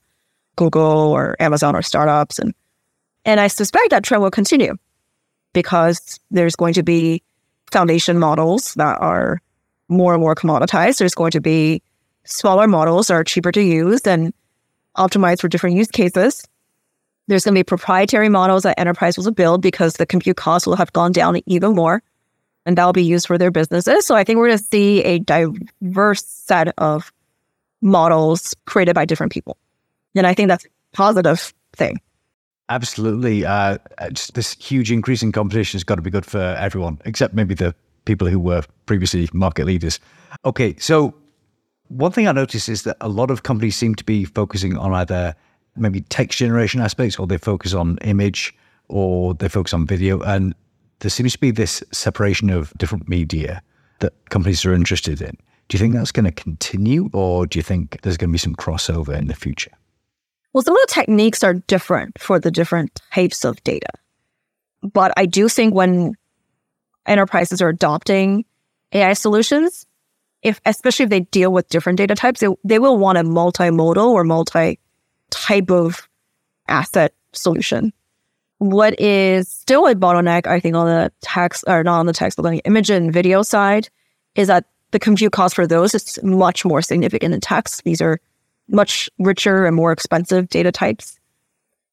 Google 0.56 0.82
or 0.82 1.36
Amazon 1.40 1.76
or 1.76 1.82
startups. 1.82 2.38
And, 2.38 2.54
and 3.24 3.40
I 3.40 3.48
suspect 3.48 3.90
that 3.90 4.04
trend 4.04 4.22
will 4.22 4.30
continue 4.30 4.76
because 5.52 6.18
there's 6.30 6.56
going 6.56 6.74
to 6.74 6.82
be 6.82 7.22
foundation 7.70 8.18
models 8.18 8.74
that 8.74 9.00
are 9.00 9.40
more 9.88 10.14
and 10.14 10.22
more 10.22 10.34
commoditized. 10.34 10.98
There's 10.98 11.14
going 11.14 11.32
to 11.32 11.40
be 11.40 11.82
smaller 12.30 12.66
models 12.66 13.10
are 13.10 13.24
cheaper 13.24 13.52
to 13.52 13.62
use 13.62 14.02
and 14.06 14.32
optimized 14.96 15.40
for 15.40 15.48
different 15.48 15.76
use 15.76 15.90
cases. 15.90 16.46
There's 17.28 17.44
going 17.44 17.54
to 17.54 17.58
be 17.58 17.64
proprietary 17.64 18.28
models 18.28 18.64
that 18.64 18.78
enterprise 18.78 19.16
will 19.16 19.30
build 19.30 19.62
because 19.62 19.94
the 19.94 20.06
compute 20.06 20.36
costs 20.36 20.66
will 20.66 20.76
have 20.76 20.92
gone 20.92 21.12
down 21.12 21.40
even 21.46 21.74
more 21.74 22.02
and 22.66 22.76
that'll 22.76 22.92
be 22.92 23.04
used 23.04 23.26
for 23.26 23.38
their 23.38 23.50
businesses. 23.50 24.06
So 24.06 24.14
I 24.14 24.24
think 24.24 24.38
we're 24.38 24.48
going 24.48 24.58
to 24.58 24.64
see 24.64 25.02
a 25.04 25.18
diverse 25.20 26.24
set 26.24 26.74
of 26.78 27.12
models 27.80 28.54
created 28.66 28.94
by 28.94 29.04
different 29.04 29.32
people. 29.32 29.56
And 30.14 30.26
I 30.26 30.34
think 30.34 30.48
that's 30.48 30.64
a 30.64 30.68
positive 30.92 31.54
thing. 31.74 32.00
Absolutely. 32.68 33.44
Uh, 33.44 33.78
this 34.34 34.54
huge 34.54 34.92
increase 34.92 35.22
in 35.22 35.32
competition 35.32 35.78
has 35.78 35.84
got 35.84 35.96
to 35.96 36.02
be 36.02 36.10
good 36.10 36.26
for 36.26 36.38
everyone, 36.38 37.00
except 37.04 37.34
maybe 37.34 37.54
the 37.54 37.74
people 38.04 38.28
who 38.28 38.38
were 38.38 38.62
previously 38.86 39.28
market 39.32 39.66
leaders. 39.66 39.98
Okay, 40.44 40.76
so 40.78 41.14
one 41.90 42.12
thing 42.12 42.28
I 42.28 42.32
noticed 42.32 42.68
is 42.68 42.84
that 42.84 42.96
a 43.00 43.08
lot 43.08 43.30
of 43.30 43.42
companies 43.42 43.74
seem 43.74 43.96
to 43.96 44.04
be 44.04 44.24
focusing 44.24 44.76
on 44.76 44.94
either 44.94 45.34
maybe 45.76 46.02
text 46.02 46.38
generation 46.38 46.80
aspects 46.80 47.18
or 47.18 47.26
they 47.26 47.36
focus 47.36 47.74
on 47.74 47.98
image 47.98 48.54
or 48.88 49.34
they 49.34 49.48
focus 49.48 49.74
on 49.74 49.86
video. 49.86 50.20
And 50.20 50.54
there 51.00 51.10
seems 51.10 51.32
to 51.32 51.38
be 51.38 51.50
this 51.50 51.82
separation 51.90 52.48
of 52.48 52.72
different 52.78 53.08
media 53.08 53.60
that 53.98 54.12
companies 54.30 54.64
are 54.64 54.72
interested 54.72 55.20
in. 55.20 55.36
Do 55.68 55.76
you 55.76 55.78
think 55.80 55.94
that's 55.94 56.12
going 56.12 56.26
to 56.26 56.32
continue 56.32 57.10
or 57.12 57.44
do 57.44 57.58
you 57.58 57.62
think 57.62 58.00
there's 58.02 58.16
going 58.16 58.30
to 58.30 58.32
be 58.32 58.38
some 58.38 58.54
crossover 58.54 59.16
in 59.16 59.26
the 59.26 59.34
future? 59.34 59.72
Well, 60.52 60.62
some 60.62 60.76
of 60.76 60.80
the 60.82 60.92
techniques 60.92 61.42
are 61.42 61.54
different 61.54 62.20
for 62.20 62.38
the 62.38 62.50
different 62.52 63.00
types 63.12 63.44
of 63.44 63.62
data. 63.64 63.90
But 64.82 65.12
I 65.16 65.26
do 65.26 65.48
think 65.48 65.74
when 65.74 66.14
enterprises 67.06 67.60
are 67.60 67.68
adopting 67.68 68.44
AI 68.92 69.12
solutions, 69.12 69.86
if 70.42 70.60
especially 70.64 71.04
if 71.04 71.10
they 71.10 71.20
deal 71.20 71.52
with 71.52 71.68
different 71.68 71.98
data 71.98 72.14
types, 72.14 72.40
they, 72.40 72.48
they 72.64 72.78
will 72.78 72.96
want 72.96 73.18
a 73.18 73.22
multimodal 73.22 74.06
or 74.06 74.24
multi 74.24 74.78
type 75.30 75.70
of 75.70 76.08
asset 76.68 77.12
solution. 77.32 77.92
What 78.58 78.98
is 79.00 79.48
still 79.48 79.86
a 79.86 79.94
bottleneck, 79.94 80.46
I 80.46 80.60
think, 80.60 80.76
on 80.76 80.86
the 80.86 81.12
text 81.22 81.64
or 81.66 81.82
not 81.82 82.00
on 82.00 82.06
the 82.06 82.12
text, 82.12 82.36
but 82.36 82.46
on 82.46 82.52
the 82.52 82.62
image 82.64 82.90
and 82.90 83.12
video 83.12 83.42
side, 83.42 83.88
is 84.34 84.48
that 84.48 84.66
the 84.90 84.98
compute 84.98 85.32
cost 85.32 85.54
for 85.54 85.66
those 85.66 85.94
is 85.94 86.18
much 86.22 86.64
more 86.64 86.82
significant 86.82 87.32
than 87.32 87.40
text. 87.40 87.84
These 87.84 88.00
are 88.00 88.20
much 88.68 89.08
richer 89.18 89.64
and 89.66 89.74
more 89.74 89.92
expensive 89.92 90.48
data 90.48 90.72
types. 90.72 91.18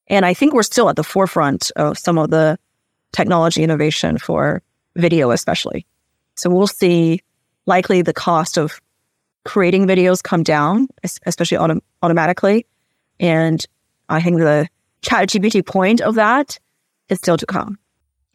And 0.07 0.25
I 0.25 0.33
think 0.33 0.53
we're 0.53 0.63
still 0.63 0.89
at 0.89 0.95
the 0.95 1.03
forefront 1.03 1.71
of 1.75 1.97
some 1.97 2.17
of 2.17 2.29
the 2.29 2.57
technology 3.11 3.63
innovation 3.63 4.17
for 4.17 4.61
video, 4.95 5.31
especially. 5.31 5.85
So 6.35 6.49
we'll 6.49 6.67
see 6.67 7.21
likely 7.67 8.01
the 8.01 8.13
cost 8.13 8.57
of 8.57 8.81
creating 9.45 9.85
videos 9.85 10.23
come 10.23 10.43
down, 10.43 10.87
especially 11.03 11.57
autom- 11.57 11.81
automatically. 12.01 12.65
And 13.19 13.63
I 14.09 14.21
think 14.21 14.37
the 14.37 14.67
ChatGPT 15.03 15.65
point 15.65 16.01
of 16.01 16.15
that 16.15 16.59
is 17.09 17.19
still 17.19 17.37
to 17.37 17.45
come. 17.45 17.77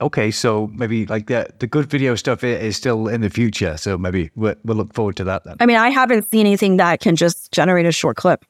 Okay, 0.00 0.30
so 0.32 0.68
maybe 0.74 1.06
like 1.06 1.26
the 1.26 1.46
the 1.60 1.66
good 1.66 1.88
video 1.88 2.16
stuff 2.16 2.42
is 2.42 2.76
still 2.76 3.06
in 3.06 3.20
the 3.20 3.30
future. 3.30 3.76
So 3.76 3.96
maybe 3.96 4.30
we'll, 4.34 4.56
we'll 4.64 4.76
look 4.76 4.92
forward 4.94 5.16
to 5.16 5.24
that 5.24 5.44
then. 5.44 5.56
I 5.60 5.66
mean, 5.66 5.76
I 5.76 5.90
haven't 5.90 6.28
seen 6.28 6.46
anything 6.46 6.78
that 6.78 7.00
can 7.00 7.14
just 7.14 7.52
generate 7.52 7.86
a 7.86 7.92
short 7.92 8.16
clip 8.16 8.44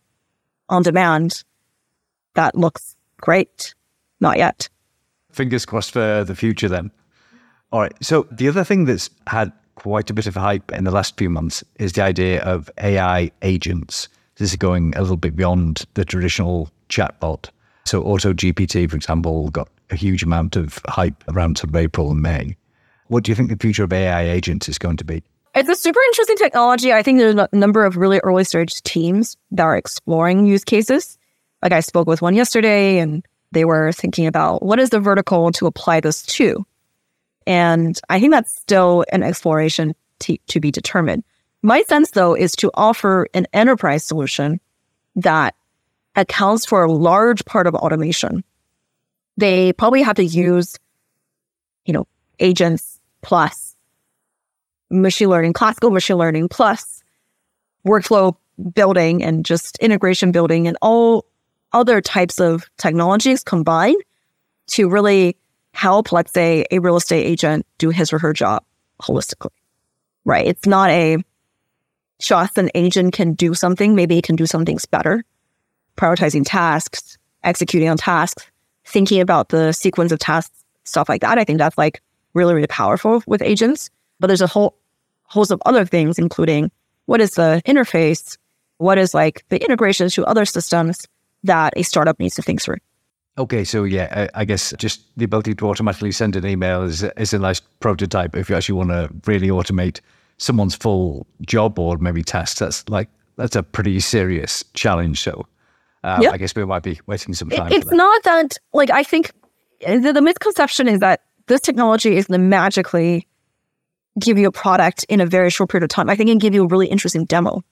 on 0.70 0.82
demand 0.82 1.44
that 2.34 2.54
looks 2.54 2.96
great. 3.20 3.74
Not 4.20 4.38
yet. 4.38 4.68
Fingers 5.30 5.66
crossed 5.66 5.90
for 5.90 6.24
the 6.24 6.34
future 6.34 6.68
then. 6.68 6.90
All 7.70 7.80
right. 7.80 7.92
So 8.00 8.26
the 8.30 8.48
other 8.48 8.64
thing 8.64 8.86
that's 8.86 9.10
had 9.26 9.52
quite 9.76 10.10
a 10.10 10.14
bit 10.14 10.26
of 10.26 10.34
hype 10.34 10.70
in 10.72 10.84
the 10.84 10.90
last 10.90 11.16
few 11.16 11.30
months 11.30 11.64
is 11.78 11.92
the 11.92 12.02
idea 12.02 12.42
of 12.42 12.70
AI 12.78 13.30
agents. 13.42 14.08
This 14.36 14.50
is 14.50 14.56
going 14.56 14.94
a 14.96 15.00
little 15.00 15.16
bit 15.16 15.36
beyond 15.36 15.84
the 15.94 16.04
traditional 16.04 16.70
chatbot. 16.88 17.48
So 17.84 18.02
AutoGPT, 18.02 18.88
for 18.88 18.96
example, 18.96 19.50
got 19.50 19.68
a 19.90 19.96
huge 19.96 20.22
amount 20.22 20.56
of 20.56 20.80
hype 20.88 21.22
around 21.28 21.58
sort 21.58 21.70
of 21.70 21.76
April 21.76 22.10
and 22.10 22.22
May. 22.22 22.56
What 23.08 23.24
do 23.24 23.30
you 23.30 23.34
think 23.34 23.50
the 23.50 23.56
future 23.56 23.84
of 23.84 23.92
AI 23.92 24.22
agents 24.22 24.68
is 24.68 24.78
going 24.78 24.96
to 24.98 25.04
be? 25.04 25.22
It's 25.54 25.68
a 25.68 25.76
super 25.76 26.00
interesting 26.00 26.36
technology. 26.36 26.92
I 26.92 27.02
think 27.02 27.18
there's 27.18 27.34
a 27.34 27.48
number 27.52 27.84
of 27.84 27.98
really 27.98 28.20
early 28.20 28.44
stage 28.44 28.82
teams 28.82 29.36
that 29.50 29.64
are 29.64 29.76
exploring 29.76 30.46
use 30.46 30.64
cases. 30.64 31.18
Like 31.62 31.72
I 31.72 31.80
spoke 31.80 32.06
with 32.06 32.22
one 32.22 32.34
yesterday, 32.34 32.98
and 32.98 33.24
they 33.52 33.66
were 33.66 33.92
thinking 33.92 34.26
about 34.26 34.62
what 34.62 34.78
is 34.78 34.90
the 34.90 34.98
vertical 34.98 35.52
to 35.52 35.66
apply 35.66 36.00
this 36.00 36.22
to. 36.22 36.64
And 37.46 38.00
I 38.08 38.20
think 38.20 38.32
that's 38.32 38.54
still 38.54 39.04
an 39.12 39.22
exploration 39.22 39.94
to, 40.20 40.36
to 40.48 40.60
be 40.60 40.70
determined. 40.70 41.24
My 41.62 41.82
sense, 41.82 42.10
though, 42.10 42.34
is 42.34 42.52
to 42.56 42.70
offer 42.74 43.28
an 43.34 43.46
enterprise 43.52 44.04
solution 44.04 44.60
that 45.16 45.54
accounts 46.16 46.66
for 46.66 46.82
a 46.82 46.92
large 46.92 47.44
part 47.44 47.66
of 47.66 47.74
automation 47.74 48.44
they 49.36 49.72
probably 49.72 50.02
have 50.02 50.16
to 50.16 50.24
use, 50.24 50.78
you 51.84 51.92
know, 51.92 52.06
agents 52.38 53.00
plus 53.22 53.76
machine 54.90 55.28
learning, 55.28 55.52
classical 55.52 55.90
machine 55.90 56.16
learning 56.16 56.48
plus 56.48 57.02
workflow 57.86 58.36
building 58.74 59.22
and 59.22 59.44
just 59.44 59.78
integration 59.78 60.32
building 60.32 60.68
and 60.68 60.76
all 60.82 61.24
other 61.72 62.00
types 62.00 62.38
of 62.38 62.64
technologies 62.76 63.42
combined 63.42 64.00
to 64.66 64.88
really 64.88 65.36
help, 65.72 66.12
let's 66.12 66.32
say, 66.32 66.64
a 66.70 66.78
real 66.78 66.96
estate 66.96 67.24
agent 67.24 67.66
do 67.78 67.90
his 67.90 68.12
or 68.12 68.18
her 68.18 68.32
job 68.32 68.64
holistically, 69.00 69.50
right? 70.24 70.46
It's 70.46 70.66
not 70.66 70.90
a 70.90 71.18
just 72.20 72.56
an 72.56 72.70
agent 72.74 73.14
can 73.14 73.34
do 73.34 73.52
something. 73.52 73.94
Maybe 73.94 74.16
it 74.16 74.24
can 74.24 74.36
do 74.36 74.46
some 74.46 74.64
things 74.64 74.86
better, 74.86 75.24
prioritizing 75.96 76.44
tasks, 76.46 77.18
executing 77.42 77.88
on 77.88 77.96
tasks, 77.96 78.46
thinking 78.84 79.20
about 79.20 79.48
the 79.48 79.72
sequence 79.72 80.12
of 80.12 80.18
tasks, 80.18 80.64
stuff 80.84 81.08
like 81.08 81.20
that. 81.22 81.38
I 81.38 81.44
think 81.44 81.58
that's 81.58 81.76
like 81.76 82.00
really, 82.34 82.54
really 82.54 82.68
powerful 82.68 83.22
with 83.26 83.42
agents. 83.42 83.90
But 84.20 84.28
there's 84.28 84.40
a 84.40 84.46
whole 84.46 84.76
host 85.24 85.50
of 85.50 85.60
other 85.66 85.84
things, 85.84 86.18
including 86.18 86.70
what 87.06 87.20
is 87.20 87.32
the 87.32 87.60
interface? 87.66 88.38
What 88.78 88.98
is 88.98 89.14
like 89.14 89.44
the 89.48 89.62
integrations 89.62 90.14
to 90.14 90.24
other 90.24 90.44
systems 90.44 91.06
that 91.44 91.72
a 91.76 91.82
startup 91.82 92.20
needs 92.20 92.36
to 92.36 92.42
think 92.42 92.62
through? 92.62 92.78
Okay, 93.38 93.64
so 93.64 93.84
yeah, 93.84 94.28
I, 94.34 94.42
I 94.42 94.44
guess 94.44 94.74
just 94.76 95.00
the 95.16 95.24
ability 95.24 95.54
to 95.54 95.68
automatically 95.68 96.12
send 96.12 96.36
an 96.36 96.46
email 96.46 96.82
is, 96.82 97.02
is 97.02 97.32
a 97.32 97.38
nice 97.38 97.60
prototype 97.80 98.36
if 98.36 98.50
you 98.50 98.56
actually 98.56 98.74
want 98.74 98.90
to 98.90 99.08
really 99.26 99.48
automate 99.48 100.00
someone's 100.36 100.74
full 100.74 101.26
job 101.46 101.78
or 101.78 101.96
maybe 101.96 102.22
tasks. 102.22 102.58
That's 102.58 102.86
like 102.90 103.08
that's 103.36 103.56
a 103.56 103.62
pretty 103.62 104.00
serious 104.00 104.62
challenge. 104.74 105.22
So 105.22 105.46
uh, 106.04 106.18
yep. 106.20 106.34
I 106.34 106.36
guess 106.36 106.54
we 106.54 106.64
might 106.66 106.82
be 106.82 107.00
waiting 107.06 107.32
some 107.32 107.48
time. 107.48 107.72
It, 107.72 107.76
it's 107.76 107.90
not 107.90 108.22
that, 108.24 108.58
like, 108.74 108.90
I 108.90 109.02
think 109.02 109.32
the, 109.80 110.12
the 110.12 110.20
misconception 110.20 110.86
is 110.88 111.00
that 111.00 111.22
this 111.46 111.60
technology 111.60 112.16
is 112.16 112.26
going 112.26 112.40
to 112.40 112.46
magically 112.46 113.26
give 114.20 114.36
you 114.36 114.48
a 114.48 114.52
product 114.52 115.04
in 115.08 115.20
a 115.20 115.26
very 115.26 115.48
short 115.48 115.70
period 115.70 115.84
of 115.84 115.88
time. 115.88 116.10
I 116.10 116.16
think 116.16 116.28
it 116.28 116.32
can 116.32 116.38
give 116.38 116.54
you 116.54 116.64
a 116.64 116.66
really 116.66 116.86
interesting 116.86 117.24
demo. 117.24 117.64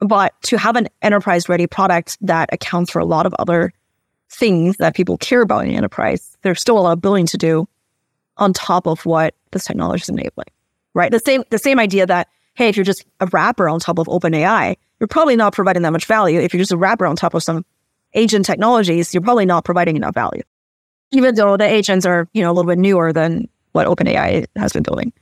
But 0.00 0.34
to 0.42 0.58
have 0.58 0.76
an 0.76 0.88
enterprise 1.00 1.48
ready 1.48 1.66
product 1.66 2.18
that 2.20 2.50
accounts 2.52 2.90
for 2.90 2.98
a 2.98 3.04
lot 3.04 3.24
of 3.24 3.34
other 3.38 3.72
things 4.30 4.76
that 4.76 4.94
people 4.94 5.18
care 5.18 5.42
about 5.42 5.66
in 5.66 5.74
enterprise, 5.74 6.36
there's 6.42 6.60
still 6.60 6.78
a 6.78 6.80
lot 6.80 6.92
of 6.92 7.00
building 7.00 7.26
to 7.26 7.36
do 7.36 7.68
on 8.36 8.52
top 8.52 8.86
of 8.86 9.04
what 9.04 9.34
this 9.50 9.64
technology 9.64 10.02
is 10.02 10.08
enabling. 10.08 10.48
Right. 10.94 11.10
The 11.10 11.20
same 11.20 11.44
the 11.50 11.58
same 11.58 11.78
idea 11.78 12.06
that, 12.06 12.28
hey, 12.54 12.68
if 12.68 12.76
you're 12.76 12.84
just 12.84 13.04
a 13.20 13.26
wrapper 13.26 13.68
on 13.68 13.78
top 13.78 13.98
of 13.98 14.06
OpenAI, 14.06 14.76
you're 14.98 15.08
probably 15.08 15.36
not 15.36 15.52
providing 15.52 15.82
that 15.82 15.92
much 15.92 16.06
value. 16.06 16.40
If 16.40 16.52
you're 16.52 16.60
just 16.60 16.72
a 16.72 16.76
wrapper 16.76 17.06
on 17.06 17.16
top 17.16 17.34
of 17.34 17.42
some 17.42 17.64
agent 18.14 18.44
technologies, 18.44 19.14
you're 19.14 19.22
probably 19.22 19.46
not 19.46 19.64
providing 19.64 19.96
enough 19.96 20.14
value. 20.14 20.42
Even 21.12 21.34
though 21.34 21.56
the 21.56 21.64
agents 21.64 22.06
are, 22.06 22.28
you 22.32 22.42
know, 22.42 22.50
a 22.50 22.54
little 22.54 22.68
bit 22.68 22.78
newer 22.78 23.12
than 23.12 23.48
what 23.72 23.86
OpenAI 23.86 24.46
has 24.56 24.72
been 24.72 24.82
building. 24.82 25.12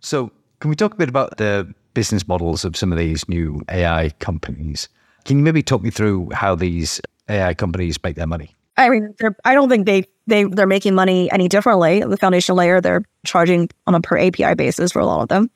So 0.00 0.30
can 0.60 0.70
we 0.70 0.76
talk 0.76 0.94
a 0.94 0.96
bit 0.96 1.08
about 1.08 1.36
the 1.36 1.72
business 1.94 2.26
models 2.26 2.64
of 2.64 2.76
some 2.76 2.92
of 2.92 2.98
these 2.98 3.28
new 3.28 3.62
AI 3.70 4.10
companies? 4.18 4.88
Can 5.24 5.38
you 5.38 5.44
maybe 5.44 5.62
talk 5.62 5.82
me 5.82 5.90
through 5.90 6.30
how 6.32 6.54
these 6.54 7.00
AI 7.28 7.54
companies 7.54 7.98
make 8.02 8.16
their 8.16 8.26
money? 8.26 8.54
I 8.76 8.90
mean, 8.90 9.14
I 9.44 9.54
don't 9.54 9.68
think 9.68 9.86
they 9.86 10.04
they 10.28 10.44
they're 10.44 10.66
making 10.66 10.94
money 10.94 11.30
any 11.32 11.48
differently. 11.48 12.00
The 12.00 12.16
foundation 12.16 12.54
layer, 12.54 12.80
they're 12.80 13.02
charging 13.26 13.68
on 13.86 13.94
a 13.94 14.00
per 14.00 14.18
API 14.18 14.54
basis 14.54 14.92
for 14.92 15.00
a 15.00 15.06
lot 15.06 15.22
of 15.22 15.28
them. 15.28 15.50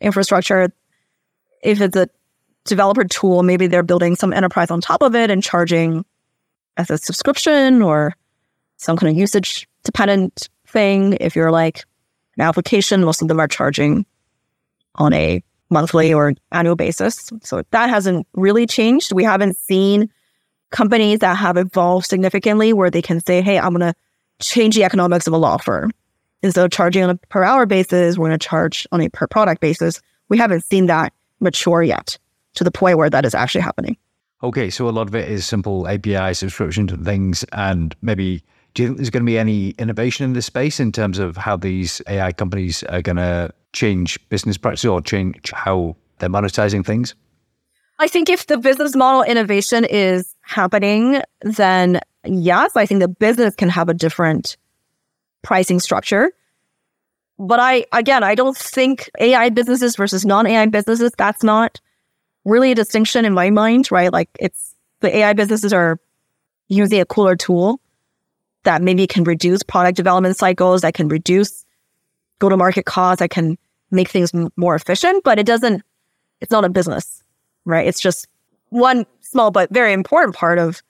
Infrastructure, 0.00 0.72
if 1.62 1.80
it's 1.80 1.96
a 1.96 2.08
developer 2.64 3.04
tool, 3.04 3.42
maybe 3.42 3.66
they're 3.66 3.82
building 3.82 4.14
some 4.14 4.32
enterprise 4.32 4.70
on 4.70 4.80
top 4.80 5.02
of 5.02 5.14
it 5.16 5.30
and 5.30 5.42
charging 5.42 6.04
as 6.76 6.90
a 6.90 6.98
subscription 6.98 7.82
or 7.82 8.14
some 8.76 8.96
kind 8.96 9.10
of 9.10 9.18
usage 9.18 9.68
dependent 9.82 10.48
thing. 10.68 11.16
If 11.20 11.34
you're 11.34 11.50
like 11.50 11.84
an 12.36 12.42
application, 12.42 13.04
most 13.04 13.20
of 13.20 13.28
them 13.28 13.40
are 13.40 13.48
charging 13.48 14.06
on 14.94 15.12
a 15.12 15.42
monthly 15.70 16.12
or 16.12 16.34
annual 16.52 16.76
basis. 16.76 17.30
So 17.42 17.62
that 17.70 17.90
hasn't 17.90 18.26
really 18.34 18.66
changed. 18.66 19.12
We 19.12 19.24
haven't 19.24 19.56
seen 19.56 20.10
companies 20.70 21.20
that 21.20 21.36
have 21.36 21.56
evolved 21.56 22.06
significantly 22.06 22.72
where 22.72 22.90
they 22.90 23.02
can 23.02 23.20
say, 23.20 23.42
hey, 23.42 23.58
I'm 23.58 23.74
going 23.74 23.92
to 23.92 23.94
change 24.40 24.74
the 24.74 24.84
economics 24.84 25.26
of 25.26 25.32
a 25.32 25.36
law 25.36 25.56
firm. 25.56 25.92
Instead 26.42 26.64
of 26.64 26.70
charging 26.70 27.02
on 27.02 27.10
a 27.10 27.16
per 27.16 27.42
hour 27.42 27.66
basis, 27.66 28.16
we're 28.16 28.28
going 28.28 28.38
to 28.38 28.48
charge 28.48 28.86
on 28.92 29.00
a 29.00 29.08
per 29.10 29.26
product 29.26 29.60
basis. 29.60 30.00
We 30.28 30.38
haven't 30.38 30.64
seen 30.64 30.86
that 30.86 31.12
mature 31.40 31.82
yet 31.82 32.16
to 32.54 32.64
the 32.64 32.70
point 32.70 32.98
where 32.98 33.10
that 33.10 33.24
is 33.24 33.34
actually 33.34 33.60
happening. 33.62 33.96
Okay, 34.42 34.70
so 34.70 34.88
a 34.88 34.90
lot 34.90 35.06
of 35.06 35.14
it 35.14 35.28
is 35.28 35.44
simple 35.44 35.86
API 35.86 36.32
subscription 36.32 36.86
to 36.86 36.96
things, 36.96 37.44
and 37.52 37.94
maybe 38.00 38.42
do 38.72 38.82
you 38.82 38.88
think 38.88 38.98
there's 38.98 39.10
going 39.10 39.22
to 39.22 39.30
be 39.30 39.38
any 39.38 39.70
innovation 39.70 40.24
in 40.24 40.32
this 40.32 40.46
space 40.46 40.80
in 40.80 40.92
terms 40.92 41.18
of 41.18 41.36
how 41.36 41.56
these 41.56 42.00
AI 42.08 42.32
companies 42.32 42.82
are 42.84 43.02
going 43.02 43.16
to 43.16 43.52
change 43.72 44.18
business 44.30 44.56
practices 44.56 44.86
or 44.86 45.02
change 45.02 45.50
how 45.52 45.96
they're 46.18 46.30
monetizing 46.30 46.86
things? 46.86 47.14
I 48.00 48.08
think 48.08 48.30
if 48.30 48.46
the 48.46 48.56
business 48.56 48.96
model 48.96 49.22
innovation 49.22 49.84
is 49.84 50.34
happening, 50.40 51.20
then 51.42 52.00
yes, 52.24 52.74
I 52.74 52.86
think 52.86 53.00
the 53.00 53.08
business 53.08 53.54
can 53.54 53.68
have 53.68 53.90
a 53.90 53.94
different 53.94 54.56
pricing 55.42 55.80
structure. 55.80 56.32
But 57.38 57.60
I, 57.60 57.84
again, 57.92 58.24
I 58.24 58.34
don't 58.34 58.56
think 58.56 59.10
AI 59.20 59.50
businesses 59.50 59.96
versus 59.96 60.24
non 60.24 60.46
AI 60.46 60.64
businesses, 60.64 61.12
that's 61.18 61.42
not 61.42 61.78
really 62.46 62.72
a 62.72 62.74
distinction 62.74 63.26
in 63.26 63.34
my 63.34 63.50
mind, 63.50 63.92
right? 63.92 64.10
Like 64.10 64.30
it's 64.40 64.74
the 65.00 65.14
AI 65.14 65.34
businesses 65.34 65.70
are 65.70 66.00
using 66.68 67.02
a 67.02 67.04
cooler 67.04 67.36
tool 67.36 67.82
that 68.62 68.80
maybe 68.80 69.06
can 69.06 69.24
reduce 69.24 69.62
product 69.62 69.98
development 69.98 70.38
cycles, 70.38 70.80
that 70.80 70.94
can 70.94 71.08
reduce 71.08 71.66
go 72.38 72.48
to 72.48 72.56
market 72.56 72.86
costs, 72.86 73.18
that 73.18 73.28
can 73.28 73.58
make 73.90 74.08
things 74.08 74.32
more 74.56 74.74
efficient, 74.74 75.22
but 75.22 75.38
it 75.38 75.44
doesn't, 75.44 75.82
it's 76.40 76.50
not 76.50 76.64
a 76.64 76.70
business 76.70 77.22
right? 77.64 77.86
It's 77.86 78.00
just 78.00 78.26
one 78.70 79.06
small 79.20 79.50
but 79.50 79.70
very 79.70 79.92
important 79.92 80.34
part 80.34 80.58
of 80.58 80.82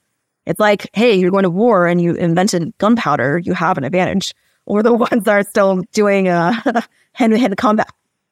it's 0.46 0.58
like, 0.60 0.88
hey, 0.94 1.14
you're 1.14 1.30
going 1.30 1.44
to 1.44 1.50
war 1.50 1.86
and 1.86 2.00
you 2.00 2.14
invented 2.14 2.76
gunpowder, 2.78 3.38
you 3.38 3.52
have 3.52 3.78
an 3.78 3.84
advantage. 3.84 4.34
Or 4.66 4.82
the 4.82 4.92
ones 5.10 5.24
that 5.24 5.32
are 5.32 5.44
still 5.44 5.82
doing 5.92 6.28
uh, 6.28 6.52
hand 7.12 7.32
to 7.32 7.38
hand 7.38 7.56
combat. 7.56 7.90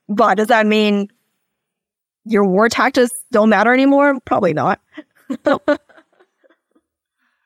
But 0.08 0.36
does 0.36 0.48
that 0.48 0.66
mean 0.66 1.08
your 2.24 2.44
war 2.44 2.68
tactics 2.68 3.12
don't 3.30 3.50
matter 3.50 3.72
anymore? 3.72 4.18
Probably 4.24 4.52
not. 4.52 4.80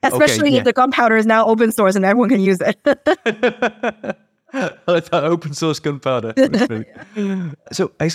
Especially 0.05 0.49
okay, 0.49 0.55
yeah. 0.55 0.59
if 0.59 0.65
the 0.65 0.73
gunpowder 0.73 1.17
is 1.17 1.27
now 1.27 1.47
open 1.47 1.71
source 1.71 1.95
and 1.95 2.05
everyone 2.05 2.29
can 2.29 2.41
use 2.41 2.59
it. 2.61 2.77
I 4.53 5.01
thought 5.01 5.25
open 5.25 5.55
source 5.55 5.79
gunpowder. 5.79 6.35
so 7.73 7.93
I, 8.01 8.11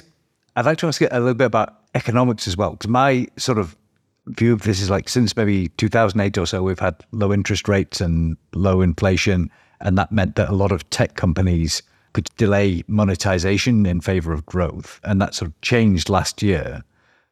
I'd 0.58 0.66
like 0.66 0.80
to 0.80 0.88
ask 0.88 1.00
you 1.00 1.08
a 1.12 1.20
little 1.20 1.36
bit 1.36 1.46
about 1.46 1.76
economics 1.94 2.48
as 2.48 2.58
well. 2.58 2.72
Because 2.72 2.90
my 2.90 3.28
sort 3.38 3.60
of 3.60 3.78
view 4.26 4.54
of 4.54 4.64
this 4.64 4.82
is 4.82 4.90
like 4.90 5.08
since 5.08 5.38
maybe 5.38 5.68
2008 5.78 6.36
or 6.36 6.48
so, 6.48 6.64
we've 6.64 6.80
had 6.80 6.96
low 7.12 7.32
interest 7.32 7.68
rates 7.68 8.02
and 8.02 8.36
low 8.56 8.82
inflation. 8.82 9.52
And 9.82 10.00
that 10.00 10.12
meant 10.12 10.36
that 10.36 10.50
a 10.50 10.56
lot 10.56 10.72
of 10.72 10.90
tech 10.90 11.14
companies 11.14 11.84
could 12.14 12.28
delay 12.38 12.84
monetization 12.88 13.86
in 13.86 14.02
favor 14.02 14.34
of 14.34 14.48
growth. 14.48 15.00
And 15.04 15.22
that 15.22 15.36
sort 15.36 15.52
of 15.52 15.62
changed 15.62 16.10
last 16.10 16.42
year. 16.42 16.84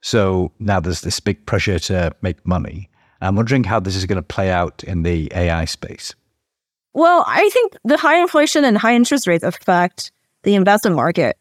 So 0.02 0.52
now 0.60 0.80
there's 0.80 1.02
this 1.02 1.20
big 1.20 1.44
pressure 1.48 1.80
to 1.80 2.16
make 2.22 2.46
money. 2.46 2.92
I'm 3.22 3.36
wondering 3.36 3.64
how 3.64 3.80
this 3.80 3.96
is 3.96 4.06
going 4.06 4.18
to 4.18 4.22
play 4.22 4.52
out 4.52 4.84
in 4.84 5.02
the 5.02 5.32
AI 5.34 5.66
space. 5.66 6.14
Well, 6.94 7.26
I 7.28 7.50
think 7.50 7.76
the 7.84 7.98
high 7.98 8.20
inflation 8.20 8.64
and 8.64 8.78
high 8.78 8.94
interest 8.94 9.26
rates 9.26 9.44
affect 9.44 10.12
the 10.44 10.54
investment 10.54 10.96
market 10.96 11.40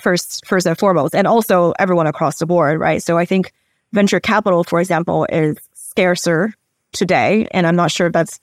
first 0.00 0.46
first 0.46 0.66
and 0.66 0.78
foremost, 0.78 1.14
and 1.14 1.26
also 1.26 1.72
everyone 1.78 2.06
across 2.06 2.38
the 2.38 2.46
board, 2.46 2.80
right? 2.80 3.02
So 3.02 3.18
I 3.18 3.24
think 3.24 3.52
venture 3.92 4.20
capital, 4.20 4.64
for 4.64 4.80
example, 4.80 5.26
is 5.30 5.56
scarcer 5.74 6.52
today, 6.92 7.46
and 7.52 7.66
I'm 7.66 7.76
not 7.76 7.90
sure 7.90 8.10
that's 8.10 8.40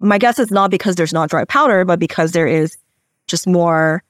my 0.00 0.18
guess 0.18 0.38
is 0.38 0.50
not 0.50 0.70
because 0.70 0.96
there's 0.96 1.12
not 1.12 1.30
dry 1.30 1.44
powder, 1.44 1.84
but 1.84 1.98
because 1.98 2.32
there 2.32 2.46
is 2.46 2.76
just 3.26 3.46
more 3.46 4.02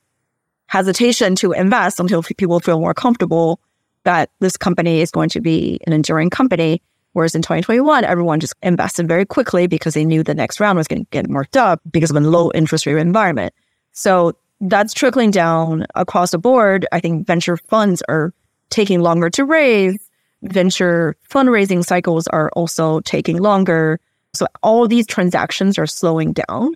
hesitation 0.66 1.34
to 1.34 1.52
invest 1.52 1.98
until 1.98 2.22
people 2.22 2.60
feel 2.60 2.80
more 2.80 2.94
comfortable 2.94 3.60
that 4.04 4.30
this 4.38 4.56
company 4.56 5.00
is 5.00 5.10
going 5.10 5.28
to 5.28 5.40
be 5.40 5.80
an 5.86 5.92
enduring 5.92 6.30
company. 6.30 6.80
Whereas 7.12 7.34
in 7.34 7.42
2021, 7.42 8.04
everyone 8.04 8.38
just 8.38 8.54
invested 8.62 9.08
very 9.08 9.26
quickly 9.26 9.66
because 9.66 9.94
they 9.94 10.04
knew 10.04 10.22
the 10.22 10.34
next 10.34 10.60
round 10.60 10.78
was 10.78 10.86
going 10.86 11.04
to 11.04 11.08
get 11.10 11.28
marked 11.28 11.56
up 11.56 11.80
because 11.90 12.10
of 12.10 12.16
a 12.16 12.20
low 12.20 12.52
interest 12.54 12.86
rate 12.86 12.96
environment. 12.96 13.52
So 13.92 14.36
that's 14.60 14.92
trickling 14.92 15.30
down 15.30 15.86
across 15.94 16.32
the 16.32 16.38
board. 16.38 16.86
I 16.92 17.00
think 17.00 17.26
venture 17.26 17.56
funds 17.56 18.02
are 18.08 18.32
taking 18.68 19.00
longer 19.00 19.30
to 19.30 19.44
raise. 19.44 19.98
Venture 20.42 21.16
fundraising 21.28 21.84
cycles 21.84 22.26
are 22.28 22.50
also 22.54 23.00
taking 23.00 23.38
longer. 23.38 24.00
So 24.34 24.46
all 24.62 24.86
these 24.86 25.06
transactions 25.06 25.78
are 25.78 25.86
slowing 25.86 26.32
down, 26.32 26.74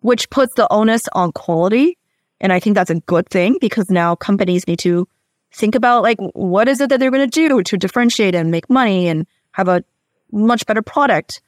which 0.00 0.28
puts 0.30 0.54
the 0.54 0.70
onus 0.72 1.08
on 1.12 1.32
quality. 1.32 1.96
And 2.40 2.52
I 2.52 2.60
think 2.60 2.74
that's 2.74 2.90
a 2.90 3.00
good 3.00 3.28
thing 3.28 3.58
because 3.60 3.90
now 3.90 4.14
companies 4.16 4.66
need 4.66 4.78
to 4.80 5.06
think 5.52 5.74
about 5.74 6.02
like 6.02 6.18
what 6.32 6.68
is 6.68 6.80
it 6.80 6.88
that 6.88 7.00
they're 7.00 7.10
going 7.10 7.28
to 7.28 7.48
do 7.48 7.62
to 7.62 7.76
differentiate 7.76 8.34
and 8.34 8.50
make 8.50 8.70
money 8.70 9.08
and 9.08 9.26
have 9.52 9.68
a 9.68 9.84
much 10.32 10.64
better 10.64 10.82
product 10.82 11.42